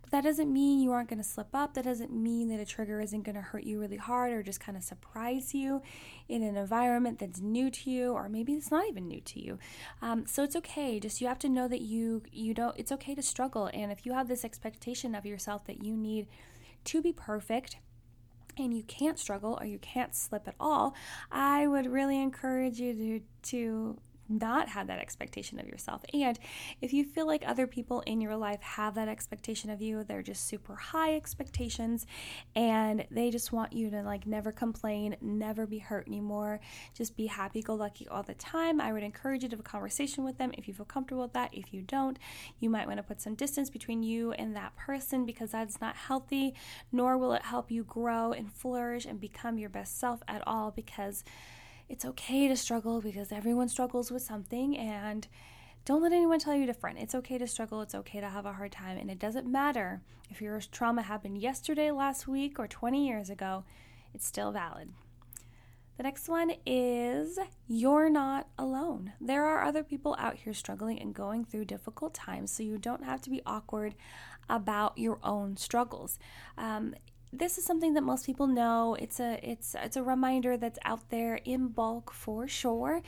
but 0.08 0.16
that 0.16 0.24
doesn't 0.24 0.50
mean 0.50 0.80
you 0.80 0.92
aren't 0.92 1.10
going 1.10 1.22
to 1.22 1.28
slip 1.28 1.48
up. 1.52 1.74
That 1.74 1.84
doesn't 1.84 2.10
mean 2.10 2.48
that 2.48 2.60
a 2.60 2.64
trigger 2.64 2.98
isn't 2.98 3.24
going 3.24 3.34
to 3.34 3.42
hurt 3.42 3.64
you 3.64 3.78
really 3.78 3.98
hard 3.98 4.32
or 4.32 4.42
just 4.42 4.58
kind 4.58 4.76
of 4.76 4.82
surprise 4.82 5.54
you 5.54 5.82
in 6.30 6.42
an 6.42 6.56
environment 6.56 7.18
that's 7.18 7.40
new 7.40 7.70
to 7.70 7.90
you 7.90 8.12
or 8.12 8.26
maybe 8.28 8.54
it's 8.54 8.70
not 8.70 8.88
even 8.88 9.06
new 9.06 9.20
to 9.20 9.38
you. 9.38 9.58
Um, 10.00 10.24
so 10.26 10.42
it's 10.42 10.56
okay. 10.56 10.98
Just 10.98 11.20
you 11.20 11.26
have 11.26 11.38
to 11.40 11.48
know 11.48 11.68
that 11.68 11.82
you 11.82 12.22
you 12.32 12.54
don't 12.54 12.74
it's 12.78 12.92
okay 12.92 13.14
to 13.14 13.22
struggle. 13.22 13.68
And 13.74 13.92
if 13.92 14.06
you 14.06 14.14
have 14.14 14.28
this 14.28 14.46
expectation 14.46 15.14
of 15.14 15.26
yourself 15.26 15.66
that 15.66 15.84
you 15.84 15.94
need 15.94 16.28
to 16.84 17.02
be 17.02 17.12
perfect 17.12 17.76
and 18.56 18.74
you 18.74 18.82
can't 18.84 19.18
struggle 19.18 19.58
or 19.60 19.66
you 19.66 19.78
can't 19.78 20.14
slip 20.14 20.48
at 20.48 20.54
all, 20.58 20.94
I 21.30 21.66
would 21.66 21.86
really 21.86 22.18
encourage 22.20 22.80
you 22.80 22.94
to 22.94 23.20
to 23.50 23.98
not 24.28 24.68
have 24.68 24.86
that 24.88 24.98
expectation 24.98 25.58
of 25.60 25.66
yourself. 25.66 26.02
And 26.12 26.38
if 26.80 26.92
you 26.92 27.04
feel 27.04 27.26
like 27.26 27.44
other 27.46 27.66
people 27.66 28.00
in 28.06 28.20
your 28.20 28.36
life 28.36 28.60
have 28.62 28.94
that 28.96 29.08
expectation 29.08 29.70
of 29.70 29.80
you, 29.80 30.04
they're 30.04 30.22
just 30.22 30.46
super 30.46 30.74
high 30.74 31.14
expectations 31.14 32.06
and 32.54 33.06
they 33.10 33.30
just 33.30 33.52
want 33.52 33.72
you 33.72 33.90
to 33.90 34.02
like 34.02 34.26
never 34.26 34.52
complain, 34.52 35.16
never 35.20 35.66
be 35.66 35.78
hurt 35.78 36.06
anymore, 36.06 36.60
just 36.94 37.16
be 37.16 37.26
happy 37.26 37.62
go 37.62 37.74
lucky 37.74 38.08
all 38.08 38.22
the 38.22 38.34
time. 38.34 38.80
I 38.80 38.92
would 38.92 39.02
encourage 39.02 39.42
you 39.42 39.48
to 39.50 39.56
have 39.56 39.60
a 39.60 39.68
conversation 39.68 40.24
with 40.24 40.38
them 40.38 40.52
if 40.56 40.66
you 40.66 40.74
feel 40.74 40.86
comfortable 40.86 41.22
with 41.22 41.34
that. 41.34 41.52
If 41.52 41.72
you 41.72 41.82
don't, 41.82 42.18
you 42.60 42.70
might 42.70 42.86
want 42.86 42.98
to 42.98 43.02
put 43.02 43.20
some 43.20 43.34
distance 43.34 43.70
between 43.70 44.02
you 44.02 44.32
and 44.32 44.56
that 44.56 44.74
person 44.76 45.26
because 45.26 45.52
that's 45.52 45.80
not 45.80 45.96
healthy, 45.96 46.54
nor 46.92 47.18
will 47.18 47.32
it 47.32 47.42
help 47.42 47.70
you 47.70 47.84
grow 47.84 48.32
and 48.32 48.52
flourish 48.52 49.04
and 49.04 49.20
become 49.20 49.58
your 49.58 49.68
best 49.68 49.98
self 49.98 50.22
at 50.26 50.42
all 50.46 50.70
because 50.70 51.24
it's 51.88 52.04
okay 52.04 52.48
to 52.48 52.56
struggle 52.56 53.00
because 53.00 53.32
everyone 53.32 53.68
struggles 53.68 54.10
with 54.10 54.22
something 54.22 54.76
and 54.76 55.26
don't 55.84 56.02
let 56.02 56.12
anyone 56.12 56.38
tell 56.38 56.54
you 56.54 56.66
different. 56.66 56.98
It's 56.98 57.14
okay 57.14 57.38
to 57.38 57.46
struggle, 57.46 57.80
it's 57.80 57.94
okay 57.94 58.20
to 58.20 58.28
have 58.28 58.44
a 58.44 58.52
hard 58.52 58.72
time, 58.72 58.98
and 58.98 59.10
it 59.10 59.18
doesn't 59.18 59.46
matter 59.46 60.02
if 60.30 60.42
your 60.42 60.60
trauma 60.60 61.02
happened 61.02 61.38
yesterday, 61.38 61.90
last 61.90 62.28
week, 62.28 62.58
or 62.58 62.66
20 62.66 63.06
years 63.06 63.30
ago, 63.30 63.64
it's 64.12 64.26
still 64.26 64.52
valid. 64.52 64.90
The 65.96 66.02
next 66.02 66.28
one 66.28 66.52
is 66.64 67.38
you're 67.66 68.10
not 68.10 68.48
alone. 68.56 69.14
There 69.20 69.46
are 69.46 69.64
other 69.64 69.82
people 69.82 70.14
out 70.18 70.36
here 70.36 70.54
struggling 70.54 71.00
and 71.00 71.14
going 71.14 71.44
through 71.44 71.64
difficult 71.64 72.14
times, 72.14 72.50
so 72.50 72.62
you 72.62 72.78
don't 72.78 73.04
have 73.04 73.22
to 73.22 73.30
be 73.30 73.42
awkward 73.46 73.94
about 74.48 74.96
your 74.96 75.18
own 75.22 75.56
struggles. 75.56 76.18
Um, 76.56 76.94
this 77.32 77.58
is 77.58 77.64
something 77.64 77.94
that 77.94 78.02
most 78.02 78.24
people 78.24 78.46
know. 78.46 78.96
It's 78.98 79.20
a 79.20 79.38
it's 79.42 79.74
it's 79.78 79.96
a 79.96 80.02
reminder 80.02 80.56
that's 80.56 80.78
out 80.84 81.10
there 81.10 81.36
in 81.44 81.68
bulk 81.68 82.12
for 82.12 82.48
sure, 82.48 83.02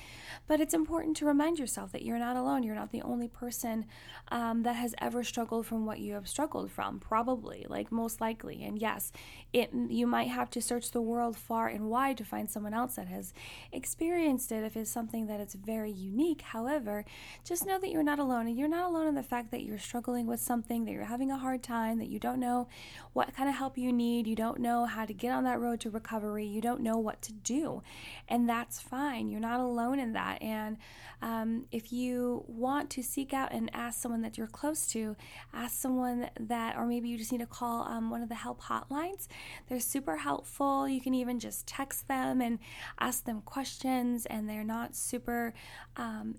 but 0.47 0.61
it's 0.61 0.75
important 0.75 1.17
to 1.19 1.27
remind 1.27 1.59
yourself 1.59 1.93
that 1.93 2.03
you're 2.03 2.19
not 2.19 2.37
alone. 2.37 2.63
You're 2.63 2.75
not 2.75 2.93
the 2.93 3.03
only 3.03 3.29
person 3.29 3.87
um, 4.29 4.63
that 4.65 4.75
has 4.75 4.95
ever 4.99 5.25
struggled 5.25 5.67
from 5.67 5.87
what 5.87 6.01
you 6.01 6.15
have 6.15 6.29
struggled 6.29 6.71
from. 6.71 7.01
Probably, 7.01 7.65
like 7.69 7.91
most 7.91 8.21
likely, 8.21 8.63
and 8.63 8.79
yes, 8.79 9.11
it 9.55 9.71
you 9.89 10.07
might 10.07 10.29
have 10.29 10.51
to 10.51 10.61
search 10.61 10.91
the 10.91 11.01
world 11.01 11.37
far 11.37 11.69
and 11.69 11.89
wide 11.89 12.19
to 12.19 12.25
find 12.25 12.51
someone 12.51 12.75
else 12.75 12.97
that 12.97 13.09
has 13.09 13.33
experienced 13.73 14.53
it 14.53 14.65
if 14.65 14.77
it's 14.77 14.91
something 14.91 15.29
that 15.29 15.41
is 15.41 15.55
very 15.55 15.91
unique. 15.91 16.43
However, 16.43 17.07
just 17.43 17.65
know 17.65 17.79
that 17.79 17.91
you're 17.91 18.03
not 18.03 18.19
alone, 18.19 18.47
and 18.49 18.59
you're 18.59 18.69
not 18.69 18.91
alone 18.91 19.07
in 19.07 19.15
the 19.15 19.23
fact 19.23 19.51
that 19.53 19.63
you're 19.63 19.79
struggling 19.79 20.27
with 20.27 20.41
something 20.41 20.85
that 20.85 20.93
you're 20.93 21.05
having 21.05 21.31
a 21.31 21.39
hard 21.39 21.63
time 21.63 21.99
that 21.99 22.09
you 22.09 22.19
don't 22.19 22.41
know 22.41 22.69
what 23.15 23.35
kind 23.35 23.49
of 23.49 23.55
help 23.55 23.79
you 23.79 23.91
need 23.93 24.10
need, 24.11 24.27
you 24.27 24.37
don't 24.37 24.61
know 24.61 24.85
how 24.85 25.05
to 25.05 25.15
get 25.15 25.33
on 25.33 25.45
that 25.45 25.61
road 25.61 25.81
to 25.81 25.91
recovery, 25.91 26.47
you 26.47 26.61
don't 26.61 26.81
know 26.81 26.99
what 26.99 27.23
to 27.23 27.33
do. 27.33 27.83
And 28.29 28.49
that's 28.49 28.81
fine. 28.81 29.31
You're 29.31 29.41
not 29.41 29.61
alone 29.61 29.99
in 29.99 30.13
that. 30.13 30.43
And 30.43 30.77
um, 31.23 31.67
if 31.71 31.93
you 31.93 32.45
want 32.47 32.91
to 32.91 33.03
seek 33.03 33.33
out 33.33 33.53
and 33.53 33.71
ask 33.75 34.01
someone 34.01 34.23
that 34.23 34.39
you're 34.39 34.47
close 34.47 34.87
to, 34.89 35.17
ask 35.53 35.77
someone 35.77 36.31
that, 36.39 36.77
or 36.77 36.87
maybe 36.87 37.09
you 37.09 37.19
just 37.19 37.33
need 37.33 37.39
to 37.39 37.47
call 37.47 37.83
um, 37.83 38.11
one 38.11 38.23
of 38.23 38.29
the 38.29 38.35
help 38.35 38.63
hotlines. 38.63 39.29
They're 39.69 39.81
super 39.81 40.17
helpful. 40.17 40.89
You 40.89 41.01
can 41.01 41.15
even 41.15 41.39
just 41.39 41.67
text 41.67 42.09
them 42.09 42.41
and 42.41 42.59
ask 42.99 43.25
them 43.25 43.43
questions, 43.43 44.27
and 44.27 44.49
they're 44.49 44.65
not 44.65 44.97
super 44.97 45.53
um, 45.97 46.37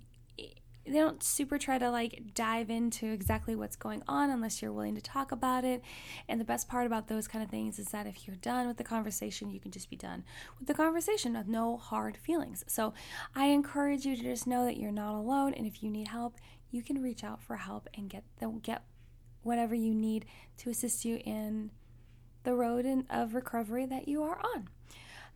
they 0.86 0.94
don't 0.94 1.24
super 1.24 1.58
try 1.58 1.78
to 1.78 1.90
like 1.92 2.34
dive 2.34 2.70
into 2.70 3.08
exactly 3.12 3.56
what's 3.56 3.76
going 3.76 4.02
on 4.08 4.30
unless 4.30 4.62
you're 4.62 4.72
willing 4.72 4.96
to 4.96 5.02
talk 5.02 5.32
about 5.32 5.64
it. 5.64 5.82
And 6.28 6.40
the 6.40 6.46
best 6.46 6.68
part 6.68 6.86
about 6.86 7.08
those 7.08 7.28
kind 7.28 7.44
of 7.44 7.50
things 7.50 7.78
is 7.78 7.88
that 7.88 8.08
if 8.08 8.28
you're 8.28 8.38
done 8.38 8.68
with 8.68 8.78
the 8.78 8.84
conversation, 8.84 9.52
you 9.52 9.60
can 9.60 9.72
just 9.72 9.90
be 9.90 9.96
done 9.96 10.24
with 10.58 10.68
the 10.68 10.74
conversation 10.74 11.34
with 11.34 11.48
no 11.48 11.78
hard 11.78 12.18
feelings. 12.18 12.64
So 12.68 12.94
I 13.36 13.46
encourage 13.48 14.06
you 14.06 14.16
to 14.16 14.24
just 14.24 14.48
know 14.48 14.66
that 14.66 14.78
you're 14.78 14.92
not 14.92 15.16
alone 15.16 15.54
and 15.54 15.68
if 15.68 15.84
you 15.84 15.90
need 15.90 16.08
help, 16.08 16.36
you 16.72 16.82
can 16.82 17.02
reach 17.02 17.24
out 17.24 17.42
for 17.42 17.58
help 17.58 17.88
and 17.94 18.10
get 18.10 18.24
the 18.40 18.48
get 18.64 18.84
whatever 19.44 19.76
you 19.76 19.94
need 19.94 20.26
to 20.58 20.70
assist 20.70 21.04
you 21.06 21.18
in 21.26 21.72
the 22.44 22.54
road 22.54 22.86
in, 22.86 23.06
of 23.10 23.34
recovery 23.34 23.86
that 23.86 24.08
you 24.08 24.24
are 24.24 24.40
on. 24.56 24.70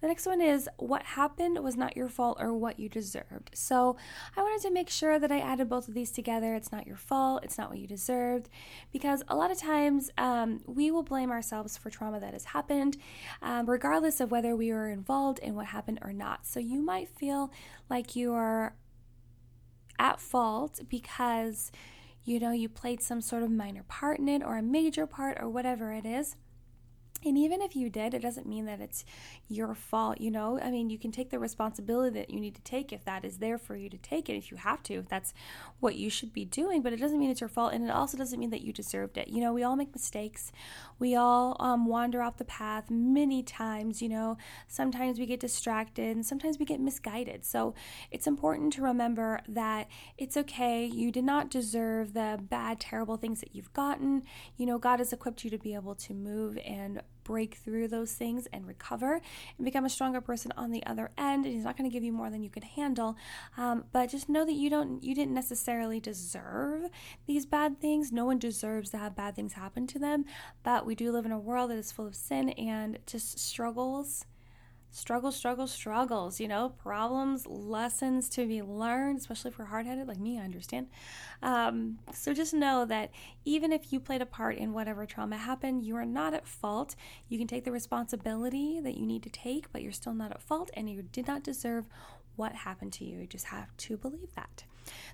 The 0.02 0.08
next 0.08 0.26
one 0.26 0.42
is 0.42 0.70
what 0.78 1.04
happened 1.04 1.64
was 1.64 1.76
not 1.76 1.96
your 1.96 2.10
fault 2.10 2.38
or 2.40 2.54
what 2.54 2.80
you 2.80 2.90
deserved. 2.90 3.52
So 3.54 3.96
I 4.36 4.42
wanted 4.42 4.62
to 4.68 4.72
make 4.72 4.90
sure 4.90 5.18
that 5.18 5.32
I 5.32 5.40
added 5.40 5.70
both 5.70 5.88
of 5.88 5.94
these 5.94 6.12
together. 6.12 6.54
It's 6.54 6.72
not 6.72 6.86
your 6.86 6.98
fault, 6.98 7.44
it's 7.44 7.58
not 7.58 7.70
what 7.70 7.80
you 7.80 7.88
deserved, 7.88 8.50
because 8.92 9.24
a 9.28 9.36
lot 9.36 9.52
of 9.52 9.58
times 9.58 10.12
um, 10.18 10.62
we 10.66 10.92
will 10.92 11.04
blame 11.04 11.32
ourselves 11.32 11.78
for 11.78 11.90
trauma 11.90 12.20
that 12.20 12.34
has 12.34 12.46
happened, 12.46 12.98
um, 13.42 13.68
regardless 13.68 14.20
of 14.20 14.32
whether 14.32 14.56
we 14.56 14.72
were 14.72 14.90
involved 14.90 15.40
in 15.40 15.56
what 15.56 15.68
happened 15.68 16.00
or 16.02 16.14
not. 16.14 16.46
So 16.46 16.60
you 16.60 16.82
might 16.82 17.10
feel 17.10 17.52
like 17.90 18.16
you 18.16 18.34
are 18.34 18.76
at 19.98 20.20
fault 20.20 20.82
because 20.90 21.72
you 22.26 22.40
know 22.40 22.52
you 22.52 22.68
played 22.68 23.02
some 23.02 23.22
sort 23.22 23.44
of 23.44 23.50
minor 23.50 23.84
part 23.88 24.20
in 24.20 24.28
it 24.28 24.44
or 24.44 24.58
a 24.58 24.62
major 24.62 25.08
part 25.08 25.38
or 25.40 25.48
whatever 25.48 25.94
it 25.94 26.06
is 26.06 26.36
and 27.24 27.38
even 27.40 27.62
if 27.62 27.76
you 27.76 27.90
did, 27.90 28.14
it 28.14 28.22
doesn't 28.22 28.48
mean 28.48 28.66
that 28.66 28.80
it's 28.80 29.04
your 29.48 29.74
fault, 29.74 30.22
you 30.22 30.30
know? 30.30 30.60
I 30.62 30.70
mean, 30.70 30.92
you 30.92 31.00
can 31.00 31.12
take 31.12 31.32
the 31.32 31.40
responsibility 31.40 32.14
that 32.20 32.30
you 32.30 32.40
need 32.40 32.54
to 32.56 32.62
take 32.62 32.94
if 32.94 33.04
that 33.06 33.26
is 33.26 33.38
there 33.38 33.58
for 33.58 33.76
you 33.76 33.90
to 33.90 33.98
take 33.98 34.30
it, 34.30 34.36
if 34.36 34.52
you 34.52 34.58
have 34.58 34.84
to, 34.84 34.96
if 34.96 35.10
that's 35.10 35.34
what 35.80 35.96
you 35.96 36.10
should 36.10 36.34
be 36.34 36.46
doing, 36.46 36.84
but 36.84 36.94
it 36.94 37.00
doesn't 37.00 37.18
mean 37.18 37.32
it's 37.32 37.42
your 37.42 37.50
fault. 37.50 37.74
And 37.74 37.86
it 37.86 37.92
also 37.92 38.16
doesn't 38.16 38.40
mean 38.40 38.52
that 38.52 38.62
you 38.62 38.72
deserved 38.72 39.18
it. 39.18 39.28
You 39.28 39.42
know, 39.42 39.54
we 39.54 39.64
all 39.64 39.76
make 39.76 39.92
mistakes. 39.92 40.52
We 41.00 41.16
all 41.16 41.58
um, 41.60 41.88
wander 41.88 42.22
off 42.22 42.38
the 42.38 42.46
path 42.46 42.92
many 42.92 43.42
times, 43.42 44.04
you 44.04 44.10
know? 44.10 44.38
Sometimes 44.68 45.18
we 45.18 45.26
get 45.26 45.40
distracted 45.40 46.16
and 46.16 46.26
sometimes 46.26 46.60
we 46.60 46.66
get 46.66 46.80
misguided. 46.80 47.44
So 47.44 47.74
it's 48.12 48.28
important 48.28 48.72
to 48.74 48.84
remember 48.84 49.42
that 49.48 49.88
it's 50.18 50.38
okay. 50.38 50.86
You 50.86 51.12
did 51.12 51.24
not 51.24 51.50
deserve 51.50 52.14
the 52.14 52.40
bad, 52.40 52.80
terrible 52.80 53.18
things 53.18 53.40
that 53.40 53.56
you've 53.56 53.74
gotten. 53.74 54.24
You 54.58 54.68
know, 54.68 54.78
God 54.78 55.00
has 55.00 55.12
equipped 55.12 55.44
you 55.44 55.50
to 55.50 55.58
be 55.58 55.74
able 55.74 55.96
to 55.96 56.14
move 56.14 56.60
and 56.64 57.02
break 57.26 57.56
through 57.56 57.90
those 57.90 58.14
things 58.14 58.48
and 58.54 58.66
recover 58.66 59.20
and 59.58 59.66
become 59.66 59.84
a 59.84 59.90
stronger 59.90 60.22
person 60.22 60.54
on 60.56 60.72
the 60.72 60.86
other 60.86 61.12
end. 61.18 61.46
And 61.46 61.54
he's 61.54 61.66
not 61.66 61.76
going 61.76 61.90
to 61.90 61.94
give 61.94 62.04
you 62.04 62.14
more 62.14 62.30
than 62.30 62.42
you 62.42 62.50
can 62.50 62.64
handle. 62.64 63.18
Um, 63.58 63.84
but 63.92 64.10
just 64.10 64.30
know 64.30 64.46
that 64.46 64.54
you 64.54 64.70
don't, 64.70 65.04
you 65.04 65.14
didn't 65.14 65.34
necessarily 65.34 66.00
deserve 66.00 66.84
these 67.28 67.46
bad 67.46 67.82
things. 67.82 68.14
No 68.14 68.24
one 68.24 68.40
deserves 68.40 68.92
to 68.92 68.98
have 68.98 69.16
bad 69.16 69.36
things 69.36 69.54
happen 69.54 69.88
to 69.88 70.00
them. 70.00 70.24
But 70.64 70.86
we 70.86 70.96
do 70.96 71.12
live 71.12 71.26
in 71.26 71.34
a 71.34 71.40
world 71.40 71.72
that 71.72 71.78
is 71.78 71.92
full 71.92 72.08
of 72.08 72.16
sin 72.16 72.50
and 72.52 73.00
just 73.06 73.38
struggles 73.40 74.26
struggles, 74.96 75.36
struggle, 75.36 75.68
struggles, 75.68 76.40
you 76.40 76.48
know, 76.48 76.70
problems, 76.70 77.46
lessons 77.46 78.30
to 78.30 78.48
be 78.48 78.62
learned, 78.62 79.20
especially 79.20 79.52
if 79.52 79.60
we're 79.60 79.66
hard 79.66 79.86
headed 79.86 80.08
like 80.08 80.20
me, 80.20 80.40
I 80.40 80.44
understand. 80.44 80.88
Um, 81.44 82.00
so 82.14 82.34
just 82.34 82.54
know 82.54 82.86
that 82.86 83.12
even 83.44 83.74
if 83.74 83.92
you 83.92 84.00
played 84.00 84.22
a 84.22 84.26
part 84.26 84.56
in 84.56 84.72
whatever 84.72 85.06
trauma 85.06 85.36
happened, 85.36 85.84
you 85.86 85.98
are 85.98 86.06
not 86.06 86.34
at 86.34 86.48
fault. 86.48 86.96
You 87.28 87.38
can 87.38 87.46
take 87.46 87.66
the 87.66 87.74
responsibility 87.74 88.80
that 88.80 88.96
you 88.96 89.06
need 89.06 89.24
to 89.24 89.30
take, 89.30 89.70
but 89.74 89.82
you're 89.82 89.92
still 89.92 90.14
not 90.14 90.32
at 90.32 90.42
fault 90.42 90.72
and 90.76 90.90
you 90.90 91.02
did 91.02 91.28
not 91.28 91.44
deserve 91.44 91.90
what 92.38 92.54
happened 92.54 92.94
to 92.94 93.04
you. 93.04 93.20
You 93.20 93.28
just 93.28 93.48
have 93.48 93.76
to 93.76 93.98
believe 93.98 94.34
that. 94.36 94.64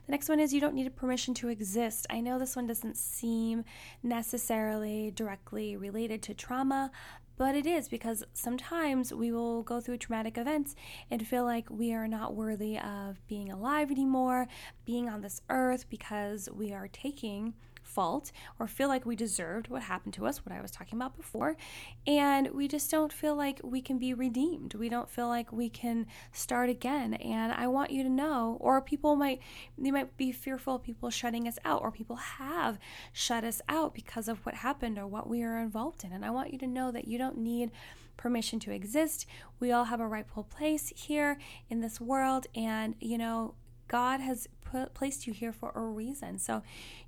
The 0.06 0.12
next 0.12 0.30
one 0.30 0.40
is 0.40 0.54
you 0.54 0.62
don't 0.62 0.76
need 0.76 0.96
permission 0.96 1.34
to 1.36 1.50
exist. 1.50 2.06
I 2.10 2.22
know 2.22 2.38
this 2.38 2.56
one 2.56 2.68
doesn't 2.68 2.98
seem 2.98 3.64
necessarily 4.04 5.12
directly 5.12 5.76
related 5.76 6.22
to 6.24 6.34
trauma, 6.34 6.92
but 7.38 7.56
it 7.56 7.66
is 7.66 7.90
because 7.90 8.24
sometimes 8.34 9.14
we 9.14 9.32
will 9.32 9.64
go 9.64 9.82
through 9.82 9.98
traumatic 9.98 10.38
events 10.38 10.76
and 11.10 11.26
feel 11.26 11.44
like 11.44 11.70
we 11.70 11.94
are 11.94 12.08
not 12.08 12.36
worthy 12.36 12.78
of 12.78 13.26
being 13.28 13.52
alive 13.52 13.90
anymore, 13.90 14.48
being 14.86 15.10
on 15.10 15.22
this 15.22 15.42
earth 15.50 15.90
because 15.90 16.50
we 16.54 16.72
are 16.72 16.88
taking 16.88 17.56
fault 17.94 18.32
or 18.60 18.68
feel 18.68 18.88
like 18.88 19.06
we 19.06 19.16
deserved 19.16 19.68
what 19.68 19.84
happened 19.84 20.14
to 20.16 20.26
us, 20.26 20.46
what 20.46 20.56
I 20.56 20.62
was 20.62 20.72
talking 20.72 20.98
about 20.98 21.18
before, 21.18 21.56
and 22.08 22.50
we 22.52 22.68
just 22.68 22.90
don't 22.90 23.14
feel 23.14 23.36
like 23.36 23.60
we 23.64 23.82
can 23.82 23.98
be 23.98 24.14
redeemed. 24.14 24.74
We 24.74 24.90
don't 24.90 25.10
feel 25.10 25.28
like 25.28 25.52
we 25.52 25.70
can 25.70 26.06
start 26.32 26.70
again. 26.70 27.14
And 27.16 27.52
I 27.52 27.68
want 27.68 27.92
you 27.92 28.04
to 28.04 28.10
know, 28.10 28.58
or 28.60 28.82
people 28.82 29.16
might 29.16 29.42
they 29.78 29.92
might 29.92 30.16
be 30.18 30.32
fearful 30.32 30.76
of 30.76 30.84
people 30.84 31.10
shutting 31.10 31.48
us 31.48 31.60
out, 31.66 31.82
or 31.82 31.92
people 31.92 32.16
have 32.16 32.80
shut 33.12 33.44
us 33.44 33.62
out 33.68 33.94
because 33.94 34.28
of 34.28 34.46
what 34.46 34.56
happened 34.56 34.98
or 34.98 35.08
what 35.08 35.30
we 35.30 35.44
are 35.44 35.60
involved 35.60 36.04
in. 36.04 36.12
And 36.12 36.26
I 36.26 36.30
want 36.30 36.52
you 36.54 36.60
to 36.60 36.68
know 36.68 36.92
that 36.92 37.08
you 37.08 37.18
don't 37.18 37.38
need 37.38 37.72
permission 38.18 38.60
to 38.60 38.72
exist. 38.72 39.26
We 39.60 39.72
all 39.72 39.86
have 39.86 40.00
a 40.00 40.08
rightful 40.08 40.44
place 40.44 40.94
here 40.96 41.38
in 41.70 41.82
this 41.82 42.00
world, 42.00 42.48
and 42.56 42.96
you 43.00 43.18
know, 43.18 43.56
God 43.88 44.20
has 44.22 44.48
placed 44.94 45.28
you 45.28 45.34
here 45.34 45.52
for 45.52 45.72
a 45.76 45.82
reason. 45.82 46.38
So 46.38 46.64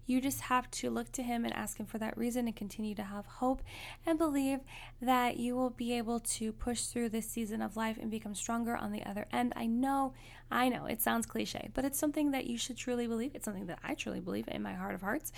you 0.05 0.19
just 0.19 0.41
have 0.41 0.69
to 0.71 0.89
look 0.89 1.11
to 1.13 1.23
Him 1.23 1.45
and 1.45 1.53
ask 1.53 1.77
Him 1.77 1.85
for 1.85 1.97
that 1.97 2.17
reason 2.17 2.47
and 2.47 2.55
continue 2.55 2.95
to 2.95 3.03
have 3.03 3.25
hope 3.25 3.61
and 4.05 4.17
believe 4.17 4.59
that 5.01 5.37
you 5.37 5.55
will 5.55 5.69
be 5.69 5.93
able 5.97 6.19
to 6.19 6.51
push 6.51 6.83
through 6.85 7.09
this 7.09 7.29
season 7.29 7.61
of 7.61 7.77
life 7.77 7.97
and 8.01 8.11
become 8.11 8.35
stronger 8.35 8.75
on 8.75 8.91
the 8.91 9.03
other 9.03 9.27
end. 9.31 9.53
I 9.55 9.65
know, 9.65 10.13
I 10.51 10.69
know, 10.69 10.85
it 10.85 11.01
sounds 11.01 11.25
cliche, 11.25 11.69
but 11.73 11.85
it's 11.85 11.99
something 11.99 12.31
that 12.31 12.45
you 12.45 12.57
should 12.57 12.77
truly 12.77 13.07
believe. 13.07 13.31
It's 13.33 13.45
something 13.45 13.67
that 13.67 13.79
I 13.83 13.93
truly 13.93 14.19
believe 14.19 14.47
in 14.47 14.61
my 14.61 14.73
heart 14.73 14.95
of 14.95 15.01
hearts. 15.01 15.31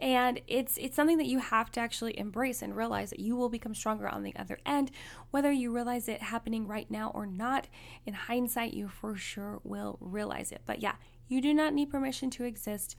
And 0.00 0.40
it's 0.46 0.78
it's 0.78 0.96
something 0.96 1.18
that 1.18 1.26
you 1.26 1.38
have 1.40 1.70
to 1.72 1.80
actually 1.80 2.18
embrace 2.18 2.62
and 2.62 2.74
realize 2.74 3.10
that 3.10 3.20
you 3.20 3.36
will 3.36 3.50
become 3.50 3.74
stronger 3.74 4.08
on 4.08 4.22
the 4.22 4.34
other 4.34 4.58
end, 4.64 4.90
whether 5.30 5.52
you 5.52 5.74
realize 5.74 6.08
it 6.08 6.22
happening 6.22 6.66
right 6.66 6.90
now 6.90 7.10
or 7.14 7.26
not. 7.26 7.68
In 8.06 8.14
hindsight, 8.14 8.72
you 8.72 8.88
for 8.88 9.14
sure 9.16 9.60
will 9.62 9.98
realize 10.00 10.52
it. 10.52 10.62
But 10.64 10.80
yeah, 10.80 10.94
you 11.30 11.40
do 11.40 11.54
not 11.54 11.72
need 11.72 11.88
permission 11.88 12.28
to 12.30 12.44
exist. 12.44 12.96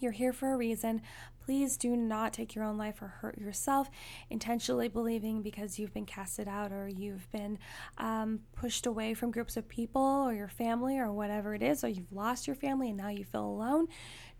You're 0.00 0.12
here 0.12 0.32
for 0.32 0.52
a 0.52 0.56
reason. 0.56 1.00
Please 1.44 1.76
do 1.76 1.96
not 1.96 2.32
take 2.32 2.54
your 2.54 2.64
own 2.64 2.76
life 2.76 3.00
or 3.00 3.06
hurt 3.06 3.38
yourself 3.38 3.88
intentionally 4.28 4.88
believing 4.88 5.40
because 5.40 5.78
you've 5.78 5.94
been 5.94 6.04
casted 6.04 6.48
out 6.48 6.72
or 6.72 6.88
you've 6.88 7.30
been 7.30 7.58
um, 7.98 8.40
pushed 8.56 8.86
away 8.86 9.14
from 9.14 9.30
groups 9.30 9.56
of 9.56 9.68
people 9.68 10.02
or 10.02 10.34
your 10.34 10.48
family 10.48 10.98
or 10.98 11.12
whatever 11.12 11.54
it 11.54 11.62
is, 11.62 11.84
or 11.84 11.88
you've 11.88 12.12
lost 12.12 12.48
your 12.48 12.56
family 12.56 12.88
and 12.88 12.98
now 12.98 13.08
you 13.08 13.24
feel 13.24 13.46
alone. 13.46 13.86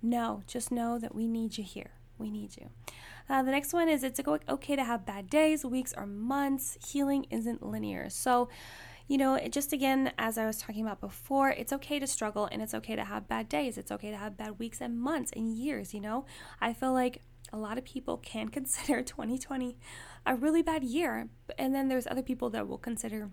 No, 0.02 0.42
just 0.48 0.72
know 0.72 0.98
that 0.98 1.14
we 1.14 1.28
need 1.28 1.56
you 1.56 1.62
here. 1.62 1.92
We 2.18 2.30
need 2.30 2.56
you. 2.56 2.70
Uh, 3.28 3.42
the 3.42 3.52
next 3.52 3.72
one 3.72 3.88
is 3.88 4.02
it's 4.02 4.20
okay 4.48 4.76
to 4.76 4.84
have 4.84 5.06
bad 5.06 5.30
days, 5.30 5.64
weeks, 5.64 5.94
or 5.96 6.04
months. 6.04 6.78
Healing 6.86 7.26
isn't 7.30 7.62
linear. 7.64 8.10
So, 8.10 8.48
you 9.06 9.18
know, 9.18 9.34
it 9.34 9.52
just 9.52 9.72
again, 9.72 10.12
as 10.18 10.38
I 10.38 10.46
was 10.46 10.58
talking 10.58 10.82
about 10.82 11.00
before, 11.00 11.50
it's 11.50 11.72
okay 11.72 11.98
to 11.98 12.06
struggle 12.06 12.48
and 12.50 12.62
it's 12.62 12.74
okay 12.74 12.96
to 12.96 13.04
have 13.04 13.28
bad 13.28 13.48
days. 13.48 13.76
It's 13.76 13.92
okay 13.92 14.10
to 14.10 14.16
have 14.16 14.36
bad 14.36 14.58
weeks 14.58 14.80
and 14.80 14.98
months 14.98 15.30
and 15.34 15.56
years, 15.56 15.92
you 15.92 16.00
know? 16.00 16.24
I 16.60 16.72
feel 16.72 16.92
like 16.92 17.20
a 17.52 17.58
lot 17.58 17.76
of 17.76 17.84
people 17.84 18.16
can 18.18 18.48
consider 18.50 19.02
2020 19.02 19.76
a 20.26 20.34
really 20.34 20.62
bad 20.62 20.84
year. 20.84 21.28
And 21.58 21.74
then 21.74 21.88
there's 21.88 22.06
other 22.06 22.22
people 22.22 22.50
that 22.50 22.66
will 22.66 22.78
consider 22.78 23.30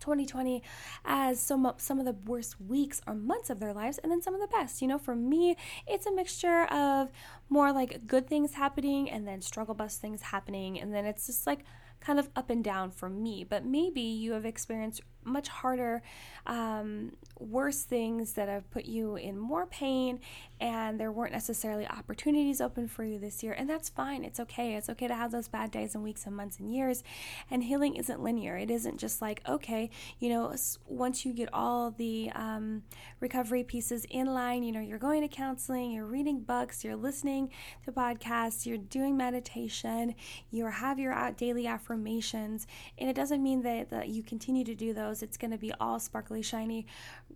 2020 0.00 0.62
as 1.04 1.40
some 1.40 1.70
some 1.76 1.98
of 1.98 2.06
the 2.06 2.14
worst 2.24 2.58
weeks 2.58 3.02
or 3.06 3.14
months 3.14 3.50
of 3.50 3.60
their 3.60 3.74
lives 3.74 3.98
and 3.98 4.10
then 4.10 4.22
some 4.22 4.34
of 4.34 4.40
the 4.40 4.48
best. 4.48 4.82
You 4.82 4.88
know, 4.88 4.98
for 4.98 5.14
me, 5.14 5.56
it's 5.86 6.06
a 6.06 6.12
mixture 6.12 6.64
of 6.64 7.10
more 7.48 7.72
like 7.72 8.06
good 8.06 8.26
things 8.26 8.54
happening 8.54 9.10
and 9.10 9.28
then 9.28 9.40
struggle 9.40 9.74
bus 9.74 9.98
things 9.98 10.22
happening 10.22 10.80
and 10.80 10.92
then 10.92 11.04
it's 11.04 11.26
just 11.26 11.46
like 11.46 11.60
kind 12.00 12.18
of 12.18 12.28
up 12.34 12.50
and 12.50 12.64
down 12.64 12.90
for 12.90 13.08
me, 13.08 13.44
but 13.44 13.64
maybe 13.64 14.00
you 14.00 14.32
have 14.32 14.46
experienced 14.46 15.02
much 15.24 15.48
harder, 15.48 16.02
um, 16.46 17.12
worse 17.38 17.82
things 17.82 18.34
that 18.34 18.48
have 18.48 18.70
put 18.70 18.84
you 18.84 19.16
in 19.16 19.38
more 19.38 19.66
pain, 19.66 20.20
and 20.60 21.00
there 21.00 21.10
weren't 21.10 21.32
necessarily 21.32 21.86
opportunities 21.88 22.60
open 22.60 22.86
for 22.86 23.02
you 23.02 23.18
this 23.18 23.42
year. 23.42 23.52
And 23.52 23.68
that's 23.68 23.88
fine. 23.88 24.24
It's 24.24 24.38
okay. 24.40 24.74
It's 24.74 24.90
okay 24.90 25.08
to 25.08 25.14
have 25.14 25.32
those 25.32 25.48
bad 25.48 25.70
days 25.70 25.94
and 25.94 26.04
weeks 26.04 26.26
and 26.26 26.36
months 26.36 26.58
and 26.58 26.72
years. 26.72 27.02
And 27.50 27.64
healing 27.64 27.96
isn't 27.96 28.22
linear. 28.22 28.56
It 28.56 28.70
isn't 28.70 28.98
just 28.98 29.22
like, 29.22 29.42
okay, 29.48 29.90
you 30.18 30.28
know, 30.28 30.54
once 30.86 31.24
you 31.24 31.32
get 31.32 31.48
all 31.52 31.90
the 31.90 32.30
um, 32.34 32.82
recovery 33.20 33.64
pieces 33.64 34.06
in 34.10 34.26
line, 34.26 34.62
you 34.62 34.72
know, 34.72 34.80
you're 34.80 34.98
going 34.98 35.22
to 35.22 35.28
counseling, 35.28 35.92
you're 35.92 36.04
reading 36.06 36.40
books, 36.40 36.84
you're 36.84 36.96
listening 36.96 37.50
to 37.84 37.92
podcasts, 37.92 38.66
you're 38.66 38.78
doing 38.78 39.16
meditation, 39.16 40.14
you 40.50 40.66
have 40.66 40.98
your 40.98 41.14
daily 41.36 41.66
affirmations. 41.66 42.66
And 42.98 43.08
it 43.08 43.16
doesn't 43.16 43.42
mean 43.42 43.62
that, 43.62 43.90
that 43.90 44.08
you 44.08 44.22
continue 44.22 44.64
to 44.64 44.74
do 44.74 44.92
those 44.92 45.09
it's 45.10 45.36
going 45.36 45.50
to 45.50 45.58
be 45.58 45.72
all 45.80 45.98
sparkly, 45.98 46.42
shiny 46.42 46.86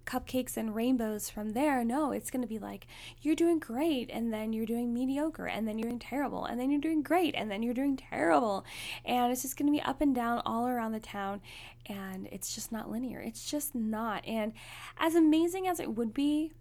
cupcakes 0.07 0.57
and 0.57 0.75
rainbows 0.75 1.31
from 1.31 1.53
there. 1.53 1.85
No, 1.85 2.13
it's 2.13 2.31
going 2.31 2.43
to 2.43 2.49
be 2.49 2.59
like 2.59 2.87
you're 3.23 3.35
doing 3.35 3.59
great, 3.59 4.11
and 4.11 4.33
then 4.33 4.53
you're 4.53 4.67
doing 4.67 4.95
mediocre, 4.95 5.47
and 5.47 5.67
then 5.67 5.79
you're 5.79 5.89
doing 5.89 5.99
terrible, 5.99 6.45
and 6.45 6.59
then 6.61 6.71
you're 6.71 6.81
doing 6.81 7.03
great, 7.03 7.35
and 7.37 7.51
then 7.51 7.63
you're 7.63 7.75
doing 7.75 7.97
terrible. 7.97 8.65
And 9.05 9.33
it's 9.33 9.43
just 9.43 9.57
going 9.57 9.67
to 9.67 9.77
be 9.77 9.83
up 9.83 10.01
and 10.01 10.15
down 10.15 10.43
all 10.47 10.67
around 10.67 10.93
the 10.93 11.01
town. 11.01 11.41
And 11.87 12.29
it's 12.33 12.55
just 12.55 12.73
not 12.73 12.91
linear. 12.91 13.21
It's 13.21 13.51
just 13.51 13.75
not. 13.75 14.27
And 14.27 14.53
as 14.99 15.15
amazing 15.15 15.67
as 15.69 15.81
it 15.81 15.95
would 15.95 16.15
be, 16.15 16.53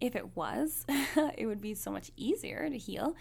if 0.00 0.16
it 0.16 0.36
was, 0.36 0.84
it 1.36 1.46
would 1.46 1.60
be 1.60 1.74
so 1.74 1.90
much 1.90 2.10
easier 2.16 2.68
to 2.68 2.78
heal, 2.78 3.14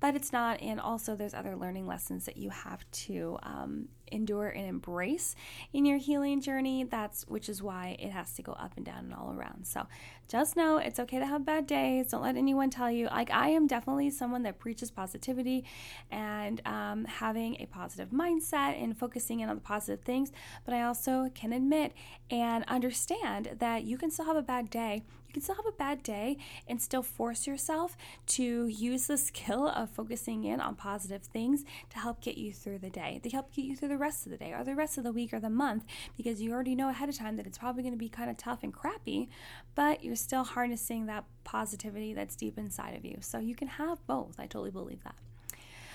but 0.00 0.16
it's 0.16 0.32
not. 0.32 0.60
And 0.60 0.80
also, 0.80 1.14
there's 1.14 1.34
other 1.34 1.56
learning 1.56 1.86
lessons 1.86 2.24
that 2.24 2.36
you 2.36 2.50
have 2.50 2.84
to 2.90 3.38
um, 3.42 3.88
endure 4.10 4.48
and 4.48 4.66
embrace 4.66 5.34
in 5.72 5.84
your 5.84 5.98
healing 5.98 6.40
journey. 6.40 6.84
That's 6.84 7.26
which 7.28 7.48
is 7.48 7.62
why 7.62 7.96
it 7.98 8.10
has 8.10 8.32
to 8.34 8.42
go 8.42 8.52
up 8.52 8.72
and 8.76 8.84
down 8.84 9.04
and 9.04 9.14
all 9.14 9.32
around. 9.32 9.66
So 9.66 9.86
just 10.28 10.56
know 10.56 10.78
it's 10.78 10.98
okay 10.98 11.18
to 11.18 11.26
have 11.26 11.44
bad 11.44 11.66
days. 11.66 12.10
Don't 12.10 12.22
let 12.22 12.36
anyone 12.36 12.70
tell 12.70 12.90
you. 12.90 13.06
Like, 13.06 13.30
I 13.30 13.48
am 13.48 13.66
definitely 13.66 14.10
someone 14.10 14.42
that 14.44 14.58
preaches 14.58 14.90
positivity 14.90 15.64
and 16.10 16.60
um, 16.66 17.04
having 17.04 17.56
a 17.60 17.66
positive 17.66 18.10
mindset 18.10 18.82
and 18.82 18.96
focusing 18.96 19.40
in 19.40 19.48
on 19.48 19.56
the 19.56 19.62
positive 19.62 20.04
things. 20.04 20.32
But 20.64 20.74
I 20.74 20.82
also 20.82 21.30
can 21.34 21.52
admit 21.52 21.92
and 22.30 22.64
understand 22.66 23.56
that 23.58 23.84
you 23.84 23.98
can 23.98 24.10
still 24.10 24.24
have 24.24 24.36
a 24.36 24.42
bad 24.42 24.70
day 24.70 25.02
you 25.32 25.40
can 25.40 25.42
still 25.42 25.54
have 25.54 25.66
a 25.66 25.72
bad 25.72 26.02
day 26.02 26.36
and 26.68 26.80
still 26.82 27.02
force 27.02 27.46
yourself 27.46 27.96
to 28.26 28.66
use 28.66 29.06
the 29.06 29.16
skill 29.16 29.66
of 29.66 29.88
focusing 29.88 30.44
in 30.44 30.60
on 30.60 30.74
positive 30.74 31.22
things 31.22 31.64
to 31.88 31.98
help 31.98 32.20
get 32.20 32.36
you 32.36 32.52
through 32.52 32.78
the 32.78 32.90
day, 32.90 33.18
to 33.22 33.30
help 33.30 33.50
get 33.54 33.64
you 33.64 33.74
through 33.74 33.88
the 33.88 33.96
rest 33.96 34.26
of 34.26 34.32
the 34.32 34.36
day 34.36 34.52
or 34.52 34.62
the 34.62 34.74
rest 34.74 34.98
of 34.98 35.04
the 35.04 35.12
week 35.12 35.32
or 35.32 35.40
the 35.40 35.48
month, 35.48 35.86
because 36.18 36.42
you 36.42 36.52
already 36.52 36.74
know 36.74 36.90
ahead 36.90 37.08
of 37.08 37.16
time 37.16 37.36
that 37.36 37.46
it's 37.46 37.56
probably 37.56 37.82
going 37.82 37.94
to 37.94 37.98
be 37.98 38.10
kind 38.10 38.28
of 38.28 38.36
tough 38.36 38.62
and 38.62 38.74
crappy, 38.74 39.30
but 39.74 40.04
you're 40.04 40.14
still 40.14 40.44
harnessing 40.44 41.06
that 41.06 41.24
positivity 41.44 42.12
that's 42.12 42.36
deep 42.36 42.58
inside 42.58 42.94
of 42.94 43.06
you. 43.06 43.16
So 43.20 43.38
you 43.38 43.54
can 43.54 43.68
have 43.68 44.06
both. 44.06 44.38
I 44.38 44.42
totally 44.42 44.70
believe 44.70 45.02
that. 45.04 45.14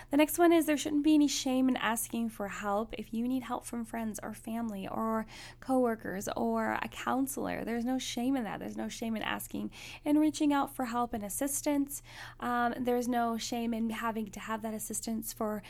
The 0.09 0.17
next 0.17 0.39
one 0.39 0.53
is 0.53 0.65
there 0.65 0.77
shouldn't 0.77 1.03
be 1.03 1.15
any 1.15 1.27
shame 1.27 1.67
in 1.67 1.75
asking 1.75 2.29
for 2.29 2.47
help. 2.47 2.93
If 2.97 3.13
you 3.13 3.27
need 3.27 3.43
help 3.43 3.65
from 3.65 3.83
friends 3.83 4.19
or 4.23 4.33
family 4.33 4.87
or 4.87 5.25
coworkers 5.59 6.29
or 6.37 6.77
a 6.81 6.87
counselor, 6.87 7.65
there's 7.65 7.83
no 7.83 7.99
shame 7.99 8.37
in 8.37 8.45
that. 8.45 8.59
There's 8.59 8.77
no 8.77 8.87
shame 8.87 9.17
in 9.17 9.21
asking 9.21 9.71
and 10.05 10.19
reaching 10.19 10.53
out 10.53 10.73
for 10.73 10.85
help 10.85 11.13
and 11.13 11.25
assistance. 11.25 12.01
Um, 12.39 12.73
there's 12.79 13.09
no 13.09 13.37
shame 13.37 13.73
in 13.73 13.89
having 13.89 14.27
to 14.31 14.39
have 14.39 14.61
that 14.61 14.73
assistance 14.73 15.33
for 15.33 15.61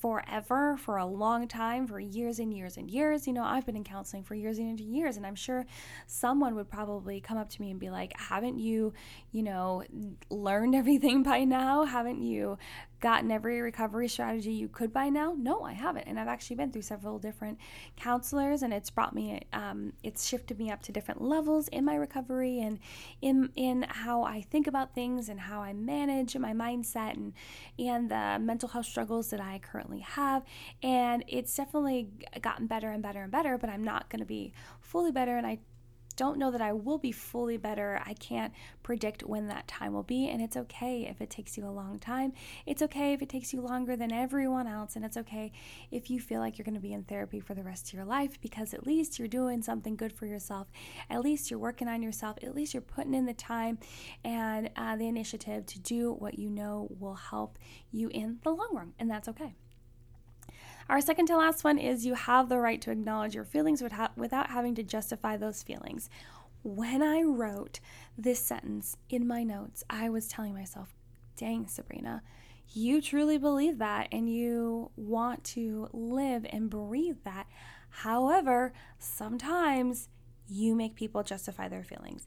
forever, 0.00 0.78
for 0.78 0.96
a 0.96 1.04
long 1.04 1.46
time, 1.46 1.86
for 1.86 2.00
years 2.00 2.38
and 2.38 2.54
years 2.54 2.76
and 2.76 2.90
years. 2.90 3.26
You 3.26 3.34
know, 3.34 3.44
I've 3.44 3.66
been 3.66 3.76
in 3.76 3.84
counseling 3.84 4.22
for 4.22 4.34
years 4.34 4.58
and 4.58 4.80
years, 4.80 5.16
and 5.16 5.26
I'm 5.26 5.34
sure 5.34 5.66
someone 6.06 6.54
would 6.54 6.70
probably 6.70 7.20
come 7.20 7.36
up 7.36 7.50
to 7.50 7.60
me 7.60 7.70
and 7.70 7.78
be 7.78 7.90
like, 7.90 8.18
Haven't 8.18 8.58
you, 8.58 8.94
you 9.30 9.42
know, 9.42 9.84
learned 10.30 10.74
everything 10.76 11.22
by 11.22 11.44
now? 11.44 11.84
Haven't 11.84 12.22
you 12.22 12.56
gotten 13.00 13.30
every 13.30 13.60
recovery 13.60 14.08
strategy 14.08 14.52
you 14.52 14.68
could 14.68 14.92
by 14.92 15.08
now? 15.08 15.34
No, 15.36 15.62
I 15.62 15.72
haven't. 15.72 16.06
And 16.06 16.18
I've 16.18 16.28
actually 16.28 16.56
been 16.56 16.70
through 16.70 16.82
several 16.82 17.18
different 17.18 17.58
counselors, 17.96 18.62
and 18.62 18.72
it's 18.72 18.90
brought 18.90 19.14
me, 19.14 19.42
um, 19.52 19.92
it's 20.02 20.26
shifted 20.26 20.58
me 20.58 20.70
up 20.70 20.82
to 20.82 20.92
different 20.92 21.22
levels 21.22 21.68
in 21.68 21.84
my 21.84 21.94
recovery 21.94 22.60
and 22.60 22.78
in 23.22 23.50
in 23.56 23.86
how 23.88 24.22
I 24.22 24.42
think 24.42 24.66
about 24.66 24.94
things 24.94 25.28
and 25.28 25.40
how 25.40 25.60
I 25.60 25.72
manage 25.72 26.36
my 26.36 26.52
mindset 26.52 27.14
and 27.14 27.32
and 27.78 28.10
the 28.10 28.38
mental 28.40 28.68
health 28.68 28.86
struggles 28.86 29.30
that 29.30 29.40
I 29.40 29.58
currently 29.58 30.00
have. 30.00 30.44
And 30.82 31.24
it's 31.26 31.54
definitely 31.54 32.08
gotten 32.40 32.66
better 32.66 32.90
and 32.90 33.02
better 33.02 33.22
and 33.22 33.32
better. 33.32 33.58
But 33.58 33.70
I'm 33.70 33.84
not 33.84 34.08
going 34.10 34.20
to 34.20 34.26
be 34.26 34.52
fully 34.80 35.12
better, 35.12 35.36
and 35.36 35.46
I 35.46 35.58
don't 36.20 36.36
know 36.36 36.50
that 36.50 36.60
I 36.60 36.74
will 36.74 36.98
be 36.98 37.12
fully 37.12 37.56
better. 37.56 37.98
I 38.04 38.12
can't 38.12 38.52
predict 38.82 39.22
when 39.22 39.48
that 39.48 39.66
time 39.66 39.94
will 39.94 40.02
be, 40.02 40.28
and 40.28 40.42
it's 40.42 40.54
okay 40.54 41.06
if 41.08 41.22
it 41.22 41.30
takes 41.30 41.56
you 41.56 41.64
a 41.64 41.72
long 41.72 41.98
time. 41.98 42.34
It's 42.66 42.82
okay 42.82 43.14
if 43.14 43.22
it 43.22 43.30
takes 43.30 43.54
you 43.54 43.62
longer 43.62 43.96
than 43.96 44.12
everyone 44.12 44.66
else, 44.66 44.96
and 44.96 45.04
it's 45.06 45.16
okay 45.16 45.50
if 45.90 46.10
you 46.10 46.20
feel 46.20 46.40
like 46.40 46.58
you're 46.58 46.66
going 46.66 46.74
to 46.74 46.80
be 46.80 46.92
in 46.92 47.04
therapy 47.04 47.40
for 47.40 47.54
the 47.54 47.62
rest 47.62 47.88
of 47.88 47.94
your 47.94 48.04
life 48.04 48.38
because 48.42 48.74
at 48.74 48.86
least 48.86 49.18
you're 49.18 49.28
doing 49.28 49.62
something 49.62 49.96
good 49.96 50.12
for 50.12 50.26
yourself. 50.26 50.68
At 51.08 51.22
least 51.22 51.50
you're 51.50 51.58
working 51.58 51.88
on 51.88 52.02
yourself. 52.02 52.36
At 52.42 52.54
least 52.54 52.74
you're 52.74 52.82
putting 52.82 53.14
in 53.14 53.24
the 53.24 53.32
time 53.32 53.78
and 54.22 54.68
uh, 54.76 54.96
the 54.96 55.08
initiative 55.08 55.64
to 55.64 55.78
do 55.78 56.12
what 56.12 56.38
you 56.38 56.50
know 56.50 56.86
will 56.98 57.14
help 57.14 57.58
you 57.92 58.10
in 58.10 58.40
the 58.42 58.50
long 58.50 58.68
run, 58.74 58.92
and 58.98 59.10
that's 59.10 59.28
okay. 59.28 59.54
Our 60.90 61.00
second 61.00 61.26
to 61.26 61.36
last 61.36 61.62
one 61.62 61.78
is 61.78 62.04
you 62.04 62.14
have 62.14 62.48
the 62.48 62.58
right 62.58 62.80
to 62.80 62.90
acknowledge 62.90 63.32
your 63.32 63.44
feelings 63.44 63.80
without 63.80 64.50
having 64.50 64.74
to 64.74 64.82
justify 64.82 65.36
those 65.36 65.62
feelings. 65.62 66.10
When 66.64 67.00
I 67.00 67.22
wrote 67.22 67.78
this 68.18 68.40
sentence 68.40 68.96
in 69.08 69.24
my 69.24 69.44
notes, 69.44 69.84
I 69.88 70.08
was 70.08 70.26
telling 70.26 70.52
myself, 70.52 70.92
dang, 71.36 71.68
Sabrina, 71.68 72.24
you 72.72 73.00
truly 73.00 73.38
believe 73.38 73.78
that 73.78 74.08
and 74.10 74.28
you 74.28 74.90
want 74.96 75.44
to 75.44 75.88
live 75.92 76.44
and 76.50 76.68
breathe 76.68 77.18
that. 77.22 77.46
However, 77.90 78.72
sometimes 78.98 80.08
you 80.48 80.74
make 80.74 80.96
people 80.96 81.22
justify 81.22 81.68
their 81.68 81.84
feelings. 81.84 82.26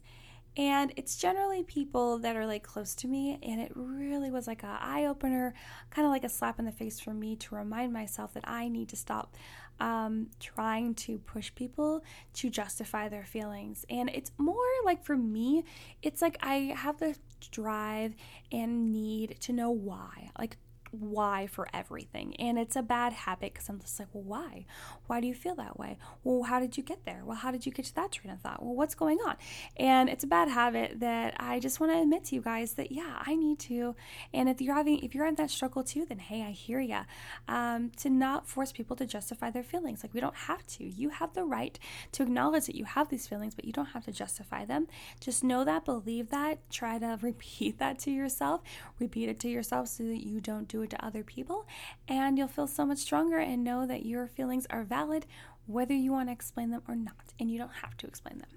And 0.56 0.92
it's 0.96 1.16
generally 1.16 1.62
people 1.64 2.18
that 2.18 2.36
are 2.36 2.46
like 2.46 2.62
close 2.62 2.94
to 2.96 3.08
me. 3.08 3.38
And 3.42 3.60
it 3.60 3.72
really 3.74 4.30
was 4.30 4.46
like 4.46 4.62
a 4.62 4.78
eye 4.80 5.06
opener, 5.06 5.54
kind 5.90 6.06
of 6.06 6.12
like 6.12 6.24
a 6.24 6.28
slap 6.28 6.58
in 6.58 6.64
the 6.64 6.72
face 6.72 7.00
for 7.00 7.12
me 7.12 7.36
to 7.36 7.54
remind 7.54 7.92
myself 7.92 8.34
that 8.34 8.48
I 8.48 8.68
need 8.68 8.88
to 8.90 8.96
stop 8.96 9.34
um, 9.80 10.28
trying 10.38 10.94
to 10.94 11.18
push 11.18 11.52
people 11.54 12.04
to 12.34 12.50
justify 12.50 13.08
their 13.08 13.24
feelings. 13.24 13.84
And 13.90 14.08
it's 14.10 14.30
more 14.38 14.54
like 14.84 15.04
for 15.04 15.16
me, 15.16 15.64
it's 16.02 16.22
like 16.22 16.38
I 16.40 16.74
have 16.76 16.98
the 16.98 17.16
drive 17.50 18.14
and 18.52 18.92
need 18.92 19.36
to 19.40 19.52
know 19.52 19.70
why. 19.70 20.30
Like 20.38 20.56
why 21.00 21.46
for 21.46 21.68
everything. 21.72 22.34
And 22.36 22.58
it's 22.58 22.76
a 22.76 22.82
bad 22.82 23.12
habit 23.12 23.54
because 23.54 23.68
I'm 23.68 23.80
just 23.80 23.98
like, 23.98 24.08
well, 24.12 24.24
why? 24.24 24.66
Why 25.06 25.20
do 25.20 25.26
you 25.26 25.34
feel 25.34 25.54
that 25.56 25.78
way? 25.78 25.98
Well, 26.22 26.44
how 26.44 26.60
did 26.60 26.76
you 26.76 26.82
get 26.82 27.04
there? 27.04 27.22
Well, 27.24 27.36
how 27.36 27.50
did 27.50 27.66
you 27.66 27.72
get 27.72 27.86
to 27.86 27.94
that 27.96 28.12
train 28.12 28.32
of 28.32 28.40
thought? 28.40 28.62
Well, 28.62 28.74
what's 28.74 28.94
going 28.94 29.18
on? 29.26 29.36
And 29.76 30.08
it's 30.08 30.24
a 30.24 30.26
bad 30.26 30.48
habit 30.48 31.00
that 31.00 31.34
I 31.38 31.60
just 31.60 31.80
want 31.80 31.92
to 31.92 32.00
admit 32.00 32.24
to 32.24 32.34
you 32.34 32.40
guys 32.40 32.74
that, 32.74 32.92
yeah, 32.92 33.22
I 33.26 33.34
need 33.34 33.58
to. 33.60 33.94
And 34.32 34.48
if 34.48 34.60
you're 34.60 34.74
having, 34.74 34.98
if 35.00 35.14
you're 35.14 35.26
in 35.26 35.34
that 35.36 35.50
struggle 35.50 35.82
too, 35.82 36.06
then 36.06 36.18
hey, 36.18 36.42
I 36.42 36.50
hear 36.50 36.80
you. 36.80 37.00
Um, 37.48 37.90
to 37.98 38.10
not 38.10 38.46
force 38.46 38.72
people 38.72 38.96
to 38.96 39.06
justify 39.06 39.50
their 39.50 39.62
feelings. 39.62 40.02
Like, 40.02 40.14
we 40.14 40.20
don't 40.20 40.34
have 40.34 40.66
to. 40.68 40.84
You 40.84 41.10
have 41.10 41.34
the 41.34 41.44
right 41.44 41.78
to 42.12 42.22
acknowledge 42.22 42.66
that 42.66 42.74
you 42.76 42.84
have 42.84 43.08
these 43.08 43.26
feelings, 43.26 43.54
but 43.54 43.64
you 43.64 43.72
don't 43.72 43.86
have 43.86 44.04
to 44.04 44.12
justify 44.12 44.64
them. 44.64 44.86
Just 45.20 45.44
know 45.44 45.64
that, 45.64 45.84
believe 45.84 46.30
that, 46.30 46.58
try 46.70 46.98
to 46.98 47.18
repeat 47.22 47.78
that 47.78 47.98
to 48.00 48.10
yourself, 48.10 48.62
repeat 48.98 49.28
it 49.28 49.38
to 49.40 49.48
yourself 49.48 49.88
so 49.88 50.04
that 50.04 50.26
you 50.26 50.40
don't 50.40 50.68
do 50.68 50.82
to 50.86 51.04
other 51.04 51.24
people, 51.24 51.66
and 52.08 52.38
you'll 52.38 52.48
feel 52.48 52.66
so 52.66 52.84
much 52.84 52.98
stronger 52.98 53.38
and 53.38 53.64
know 53.64 53.86
that 53.86 54.06
your 54.06 54.26
feelings 54.26 54.66
are 54.70 54.84
valid 54.84 55.26
whether 55.66 55.94
you 55.94 56.12
want 56.12 56.28
to 56.28 56.32
explain 56.32 56.70
them 56.70 56.82
or 56.88 56.94
not, 56.94 57.32
and 57.40 57.50
you 57.50 57.58
don't 57.58 57.72
have 57.82 57.96
to 57.98 58.06
explain 58.06 58.38
them. 58.38 58.48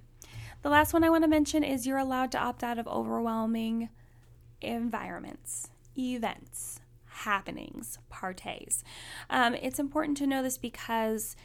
The 0.62 0.70
last 0.70 0.94
one 0.94 1.04
I 1.04 1.10
want 1.10 1.24
to 1.24 1.30
mention 1.30 1.64
is 1.64 1.86
you're 1.86 1.98
allowed 1.98 2.32
to 2.34 2.40
opt 2.40 2.64
out 2.64 2.78
of 2.78 2.88
overwhelming 2.88 3.90
environments, 4.62 5.70
events, 5.98 6.82
happenings, 7.06 8.00
parties. 8.10 8.84
Um, 9.30 9.56
it's 9.56 9.80
important 9.80 10.18
to 10.18 10.28
know 10.28 10.44
this 10.44 10.58
because 10.58 11.36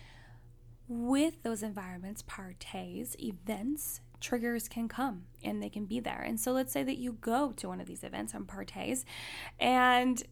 with 0.88 1.42
those 1.42 1.62
environments, 1.62 2.22
parties, 2.22 3.16
events, 3.18 4.00
triggers 4.20 4.68
can 4.68 4.88
come 4.88 5.24
and 5.42 5.62
they 5.62 5.68
can 5.68 5.84
be 5.84 6.00
there. 6.00 6.22
And 6.26 6.38
so 6.38 6.52
let's 6.52 6.72
say 6.72 6.82
that 6.82 6.98
you 6.98 7.12
go 7.20 7.52
to 7.52 7.68
one 7.68 7.80
of 7.80 7.86
these 7.86 8.04
events 8.04 8.34
and 8.34 8.46
parties 8.46 9.04
and 9.58 10.22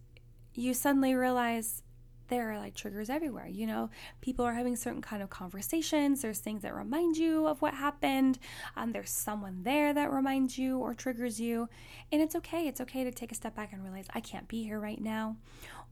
you 0.55 0.75
suddenly 0.75 1.15
realize 1.15 1.83
there 2.31 2.53
are 2.53 2.59
like 2.59 2.75
triggers 2.75 3.11
everywhere. 3.11 3.47
You 3.47 3.67
know, 3.67 3.91
people 4.21 4.45
are 4.45 4.55
having 4.55 4.77
certain 4.77 5.03
kind 5.03 5.23
of 5.23 5.29
conversations. 5.29 6.23
There's 6.23 6.39
things 6.39 6.63
that 6.63 6.75
remind 6.75 7.17
you 7.17 7.47
of 7.47 7.61
what 7.61 7.75
happened. 7.75 8.39
Um, 8.77 8.93
there's 8.93 9.11
someone 9.11 9.63
there 9.63 9.93
that 9.93 10.11
reminds 10.11 10.57
you 10.57 10.79
or 10.79 10.95
triggers 10.95 11.39
you. 11.39 11.69
And 12.11 12.23
it's 12.23 12.35
okay. 12.37 12.67
It's 12.67 12.81
okay 12.81 13.05
to 13.05 13.13
take 13.13 13.33
a 13.33 13.35
step 13.35 13.55
back 13.55 13.73
and 13.73 13.83
realize 13.83 14.07
I 14.15 14.21
can't 14.21 14.49
be 14.49 14.63
here 14.63 14.81
right 14.81 15.01
now. 15.01 15.37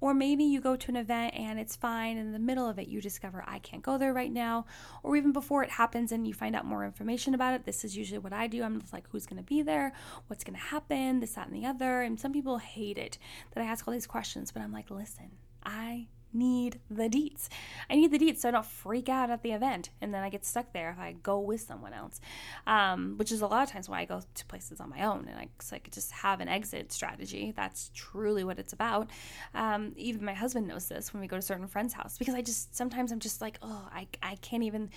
Or 0.01 0.14
maybe 0.14 0.44
you 0.44 0.61
go 0.61 0.77
to 0.77 0.90
an 0.90 0.96
event 0.96 1.35
and 1.35 1.59
it's 1.59 1.74
fine. 1.74 2.18
In 2.18 2.33
the 2.33 2.38
middle 2.38 2.68
of 2.68 2.79
it, 2.79 2.87
you 2.87 3.01
discover, 3.01 3.44
I 3.46 3.59
can't 3.59 3.83
go 3.83 3.98
there 3.98 4.14
right 4.14 4.33
now. 4.33 4.64
Or 5.03 5.16
even 5.16 5.33
before 5.33 5.64
it 5.64 5.70
happens 5.70 6.12
and 6.12 6.27
you 6.27 6.35
find 6.35 6.55
out 6.55 6.64
more 6.64 6.85
information 6.85 7.35
about 7.35 7.55
it. 7.55 7.64
This 7.64 7.85
is 7.85 7.96
usually 7.96 8.18
what 8.18 8.33
I 8.33 8.46
do. 8.46 8.62
I'm 8.62 8.81
just 8.81 8.92
like, 8.92 9.09
who's 9.11 9.27
going 9.27 9.42
to 9.42 9.48
be 9.48 9.61
there? 9.61 9.92
What's 10.29 10.44
going 10.44 10.55
to 10.55 10.64
happen? 10.64 11.18
This, 11.18 11.33
that, 11.33 11.48
and 11.48 11.57
the 11.57 11.66
other. 11.66 12.03
And 12.03 12.18
some 12.18 12.33
people 12.33 12.59
hate 12.59 12.96
it 12.96 13.18
that 13.53 13.62
I 13.62 13.66
ask 13.66 13.88
all 13.88 13.92
these 13.92 14.07
questions, 14.07 14.53
but 14.53 14.62
I'm 14.62 14.72
like, 14.72 14.90
listen, 14.90 15.33
I 15.64 16.07
need 16.33 16.81
the 16.91 17.09
deets. 17.09 17.49
I 17.88 17.97
need 17.97 18.11
the 18.12 18.19
deets 18.19 18.38
so 18.38 18.49
I 18.49 18.53
don't 18.53 18.67
freak 18.67 19.09
out 19.09 19.31
at 19.31 19.43
the 19.43 19.53
event 19.53 19.91
and 20.01 20.12
then 20.12 20.23
I 20.23 20.29
get 20.29 20.45
stuck 20.45 20.73
there 20.73 20.91
if 20.91 20.99
I 20.99 21.17
go 21.23 21.41
with 21.41 21.61
someone 21.61 21.93
else, 21.93 22.21
um, 22.67 23.14
which 23.17 23.33
is 23.33 23.41
a 23.41 23.47
lot 23.47 23.62
of 23.62 23.71
times 23.71 23.88
why 23.88 24.01
I 24.01 24.05
go 24.05 24.21
to 24.35 24.47
places 24.47 24.81
on 24.81 24.91
my 24.91 25.05
own 25.05 25.27
and 25.29 25.38
I, 25.38 25.49
so 25.61 25.77
I 25.77 25.79
could 25.79 25.93
just 25.93 26.12
have 26.12 26.41
an 26.41 26.49
exit 26.49 26.93
strategy. 26.93 27.53
That's 27.57 27.91
truly 27.95 28.45
what 28.45 28.59
it's 28.59 28.73
about. 28.73 29.11
Um, 29.55 29.93
even 29.97 30.25
my 30.25 30.35
husband 30.35 30.69
knows 30.69 30.88
this 30.88 31.12
when 31.12 31.21
we 31.21 31.29
go 31.29 31.37
to 31.37 31.43
certain 31.43 31.67
friends' 31.67 31.95
house 31.95 32.19
because 32.19 32.35
I 32.35 32.43
just 32.43 32.77
sometimes 32.77 33.12
I'm 33.12 33.21
just 33.21 33.41
like, 33.41 33.59
oh, 33.62 33.88
I, 33.93 34.07
I 34.23 34.37
can't 34.37 34.62
even 34.62 34.91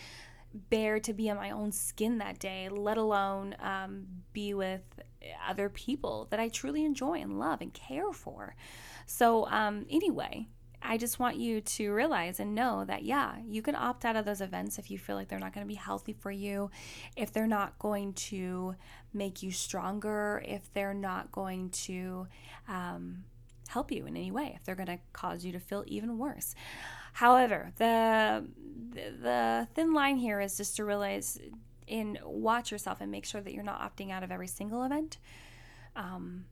bear 0.70 1.00
to 1.00 1.14
be 1.14 1.30
in 1.30 1.38
my 1.38 1.52
own 1.52 1.72
skin 1.72 2.18
that 2.18 2.40
day, 2.40 2.68
let 2.70 2.98
alone 2.98 3.56
um, 3.62 4.06
be 4.34 4.54
with 4.54 4.82
other 5.48 5.70
people 5.70 6.28
that 6.30 6.40
I 6.40 6.50
truly 6.50 6.84
enjoy 6.84 7.20
and 7.20 7.40
love 7.40 7.62
and 7.62 7.74
care 7.74 8.12
for. 8.12 8.56
So, 9.06 9.48
um, 9.48 9.86
anyway, 9.90 10.48
I 10.82 10.98
just 10.98 11.20
want 11.20 11.38
you 11.38 11.62
to 11.62 11.94
realize 11.94 12.40
and 12.40 12.56
know 12.56 12.86
that, 12.86 13.04
yeah, 13.04 13.36
you 13.48 13.62
can 13.62 13.76
opt 13.76 14.04
out 14.04 14.16
of 14.16 14.26
those 14.26 14.42
events 14.42 14.80
if 14.80 14.90
you 14.90 14.98
feel 14.98 15.16
like 15.16 15.28
they're 15.28 15.40
not 15.40 15.54
going 15.54 15.66
to 15.66 15.68
be 15.68 15.76
healthy 15.76 16.14
for 16.14 16.32
you, 16.32 16.72
if 17.16 17.32
they're 17.32 17.48
not 17.48 17.78
going 17.80 18.14
to 18.14 18.76
make 19.14 19.44
you 19.44 19.52
stronger, 19.52 20.44
if 20.46 20.74
they're 20.74 20.94
not 20.94 21.32
going 21.32 21.70
to 21.70 22.28
um, 22.68 23.24
help 23.68 23.92
you 23.92 24.06
in 24.06 24.18
any 24.18 24.32
way, 24.32 24.54
if 24.56 24.64
they're 24.64 24.76
going 24.76 24.88
to 24.88 25.00
cause 25.14 25.46
you 25.46 25.52
to 25.52 25.60
feel 25.60 25.84
even 25.88 26.18
worse. 26.18 26.56
However, 27.14 27.72
the 27.78 28.46
the 28.94 29.68
thin 29.74 29.94
line 29.94 30.18
here 30.18 30.40
is 30.42 30.58
just 30.58 30.76
to 30.78 30.86
realize 30.86 31.40
and 31.88 32.18
watch 32.24 32.72
yourself 32.72 33.02
and 33.02 33.12
make 33.12 33.26
sure 33.26 33.42
that 33.42 33.54
you're 33.54 33.64
not 33.64 33.82
opting 33.82 34.12
out 34.12 34.24
of 34.24 34.32
every 34.32 34.48
single 34.48 34.84
event. 34.84 35.18
Um, 35.96 36.46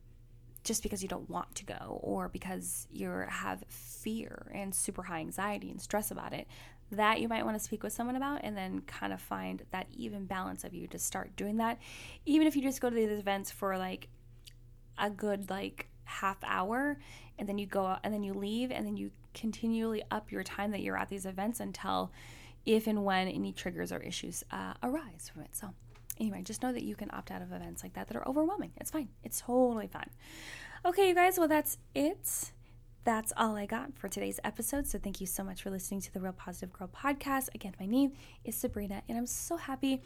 just 0.70 0.84
because 0.84 1.02
you 1.02 1.08
don't 1.08 1.28
want 1.28 1.52
to 1.52 1.64
go 1.64 1.98
or 2.00 2.28
because 2.28 2.86
you 2.92 3.10
have 3.28 3.64
fear 3.66 4.52
and 4.54 4.72
super 4.72 5.02
high 5.02 5.18
anxiety 5.18 5.68
and 5.68 5.82
stress 5.82 6.12
about 6.12 6.32
it 6.32 6.46
that 6.92 7.20
you 7.20 7.26
might 7.26 7.44
want 7.44 7.58
to 7.58 7.64
speak 7.64 7.82
with 7.82 7.92
someone 7.92 8.14
about 8.14 8.38
and 8.44 8.56
then 8.56 8.80
kind 8.82 9.12
of 9.12 9.20
find 9.20 9.64
that 9.72 9.88
even 9.92 10.26
balance 10.26 10.62
of 10.62 10.72
you 10.72 10.86
to 10.86 10.96
start 10.96 11.34
doing 11.34 11.56
that. 11.56 11.76
Even 12.24 12.46
if 12.46 12.54
you 12.54 12.62
just 12.62 12.80
go 12.80 12.88
to 12.88 12.94
these 12.94 13.10
events 13.10 13.50
for 13.50 13.76
like 13.76 14.06
a 14.96 15.10
good 15.10 15.50
like 15.50 15.88
half 16.04 16.38
hour 16.44 17.00
and 17.36 17.48
then 17.48 17.58
you 17.58 17.66
go 17.66 17.84
out 17.84 17.98
and 18.04 18.14
then 18.14 18.22
you 18.22 18.32
leave 18.32 18.70
and 18.70 18.86
then 18.86 18.96
you 18.96 19.10
continually 19.34 20.04
up 20.12 20.30
your 20.30 20.44
time 20.44 20.70
that 20.70 20.82
you're 20.82 20.96
at 20.96 21.08
these 21.08 21.26
events 21.26 21.58
until 21.58 22.12
if 22.64 22.86
and 22.86 23.04
when 23.04 23.26
any 23.26 23.52
triggers 23.52 23.90
or 23.90 23.98
issues 23.98 24.44
uh, 24.52 24.74
arise 24.84 25.32
from 25.34 25.42
it. 25.42 25.50
So 25.50 25.74
Anyway, 26.20 26.42
just 26.42 26.62
know 26.62 26.72
that 26.72 26.82
you 26.82 26.94
can 26.94 27.10
opt 27.12 27.30
out 27.30 27.40
of 27.40 27.50
events 27.50 27.82
like 27.82 27.94
that 27.94 28.06
that 28.08 28.16
are 28.16 28.28
overwhelming. 28.28 28.72
It's 28.76 28.90
fine. 28.90 29.08
It's 29.24 29.40
totally 29.40 29.86
fine. 29.86 30.10
Okay, 30.84 31.08
you 31.08 31.14
guys, 31.14 31.38
well, 31.38 31.48
that's 31.48 31.78
it. 31.94 32.52
That's 33.04 33.32
all 33.38 33.56
I 33.56 33.64
got 33.64 33.96
for 33.96 34.08
today's 34.08 34.38
episode. 34.44 34.86
So, 34.86 34.98
thank 34.98 35.22
you 35.22 35.26
so 35.26 35.42
much 35.42 35.62
for 35.62 35.70
listening 35.70 36.02
to 36.02 36.12
the 36.12 36.20
Real 36.20 36.34
Positive 36.34 36.72
Girl 36.72 36.88
podcast. 36.94 37.48
Again, 37.54 37.74
my 37.80 37.86
name 37.86 38.12
is 38.44 38.54
Sabrina, 38.54 39.02
and 39.08 39.16
I'm 39.16 39.26
so 39.26 39.56
happy 39.56 40.02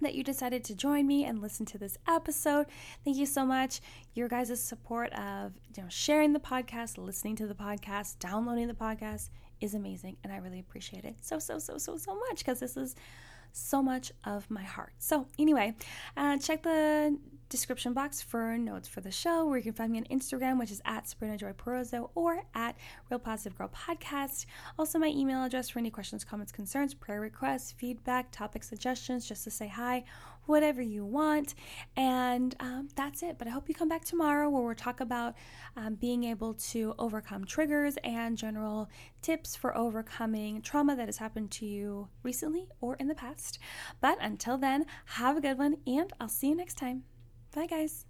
that 0.00 0.14
you 0.14 0.24
decided 0.24 0.64
to 0.64 0.74
join 0.74 1.06
me 1.06 1.24
and 1.24 1.40
listen 1.40 1.66
to 1.66 1.78
this 1.78 1.98
episode. 2.08 2.66
Thank 3.04 3.18
you 3.18 3.26
so 3.26 3.44
much. 3.44 3.80
Your 4.14 4.28
guys' 4.28 4.60
support 4.60 5.12
of 5.12 5.52
you 5.76 5.82
know 5.82 5.88
sharing 5.90 6.32
the 6.32 6.40
podcast, 6.40 6.96
listening 6.96 7.36
to 7.36 7.46
the 7.46 7.54
podcast, 7.54 8.18
downloading 8.18 8.68
the 8.68 8.74
podcast 8.74 9.28
is 9.60 9.74
amazing, 9.74 10.16
and 10.24 10.32
I 10.32 10.38
really 10.38 10.60
appreciate 10.60 11.04
it 11.04 11.16
so 11.20 11.38
so 11.38 11.58
so 11.58 11.76
so 11.76 11.96
so 11.96 12.14
much 12.14 12.38
because 12.38 12.60
this 12.60 12.76
is 12.76 12.96
so 13.54 13.82
much 13.82 14.12
of 14.24 14.50
my 14.50 14.62
heart. 14.62 14.92
So, 14.98 15.26
anyway, 15.38 15.74
uh, 16.16 16.38
check 16.38 16.62
the 16.64 17.16
description 17.48 17.92
box 17.92 18.20
for 18.20 18.58
notes 18.58 18.88
for 18.88 19.00
the 19.00 19.12
show, 19.12 19.46
where 19.46 19.58
you 19.58 19.62
can 19.62 19.72
find 19.74 19.92
me 19.92 19.98
on 19.98 20.04
Instagram, 20.06 20.58
which 20.58 20.72
is 20.72 20.82
at 20.84 21.08
Sabrina 21.08 21.36
Joy 21.36 21.52
Perozo, 21.52 22.10
or 22.16 22.42
at 22.54 22.76
Real 23.10 23.20
Positive 23.20 23.56
Girl 23.56 23.70
Podcast. 23.72 24.46
Also, 24.76 24.98
my 24.98 25.06
email 25.06 25.44
address 25.44 25.68
for 25.68 25.78
any 25.78 25.90
questions, 25.90 26.24
comments, 26.24 26.50
concerns, 26.50 26.94
prayer 26.94 27.20
requests, 27.20 27.70
feedback, 27.70 28.32
topic 28.32 28.64
suggestions, 28.64 29.28
just 29.28 29.44
to 29.44 29.50
say 29.52 29.68
hi, 29.68 30.04
whatever 30.46 30.82
you 30.82 31.04
want. 31.04 31.54
And 31.96 32.54
um, 32.60 32.88
that's 32.94 33.22
it. 33.22 33.38
But 33.38 33.48
I 33.48 33.50
hope 33.50 33.68
you 33.68 33.74
come 33.74 33.88
back 33.88 34.04
tomorrow 34.04 34.48
where 34.48 34.62
we'll 34.62 34.74
talk 34.74 35.00
about 35.00 35.34
um, 35.76 35.94
being 35.94 36.24
able 36.24 36.54
to 36.54 36.94
overcome 36.98 37.44
triggers 37.44 37.96
and 38.04 38.36
general 38.36 38.88
tips 39.22 39.56
for 39.56 39.76
overcoming 39.76 40.62
trauma 40.62 40.96
that 40.96 41.06
has 41.08 41.18
happened 41.18 41.50
to 41.52 41.66
you 41.66 42.08
recently 42.22 42.68
or 42.80 42.96
in 42.96 43.08
the 43.08 43.14
past. 43.14 43.58
But 44.00 44.18
until 44.20 44.58
then, 44.58 44.86
have 45.06 45.36
a 45.36 45.40
good 45.40 45.58
one, 45.58 45.76
and 45.86 46.12
I'll 46.20 46.28
see 46.28 46.48
you 46.48 46.56
next 46.56 46.74
time. 46.74 47.04
Bye, 47.54 47.66
guys. 47.66 48.06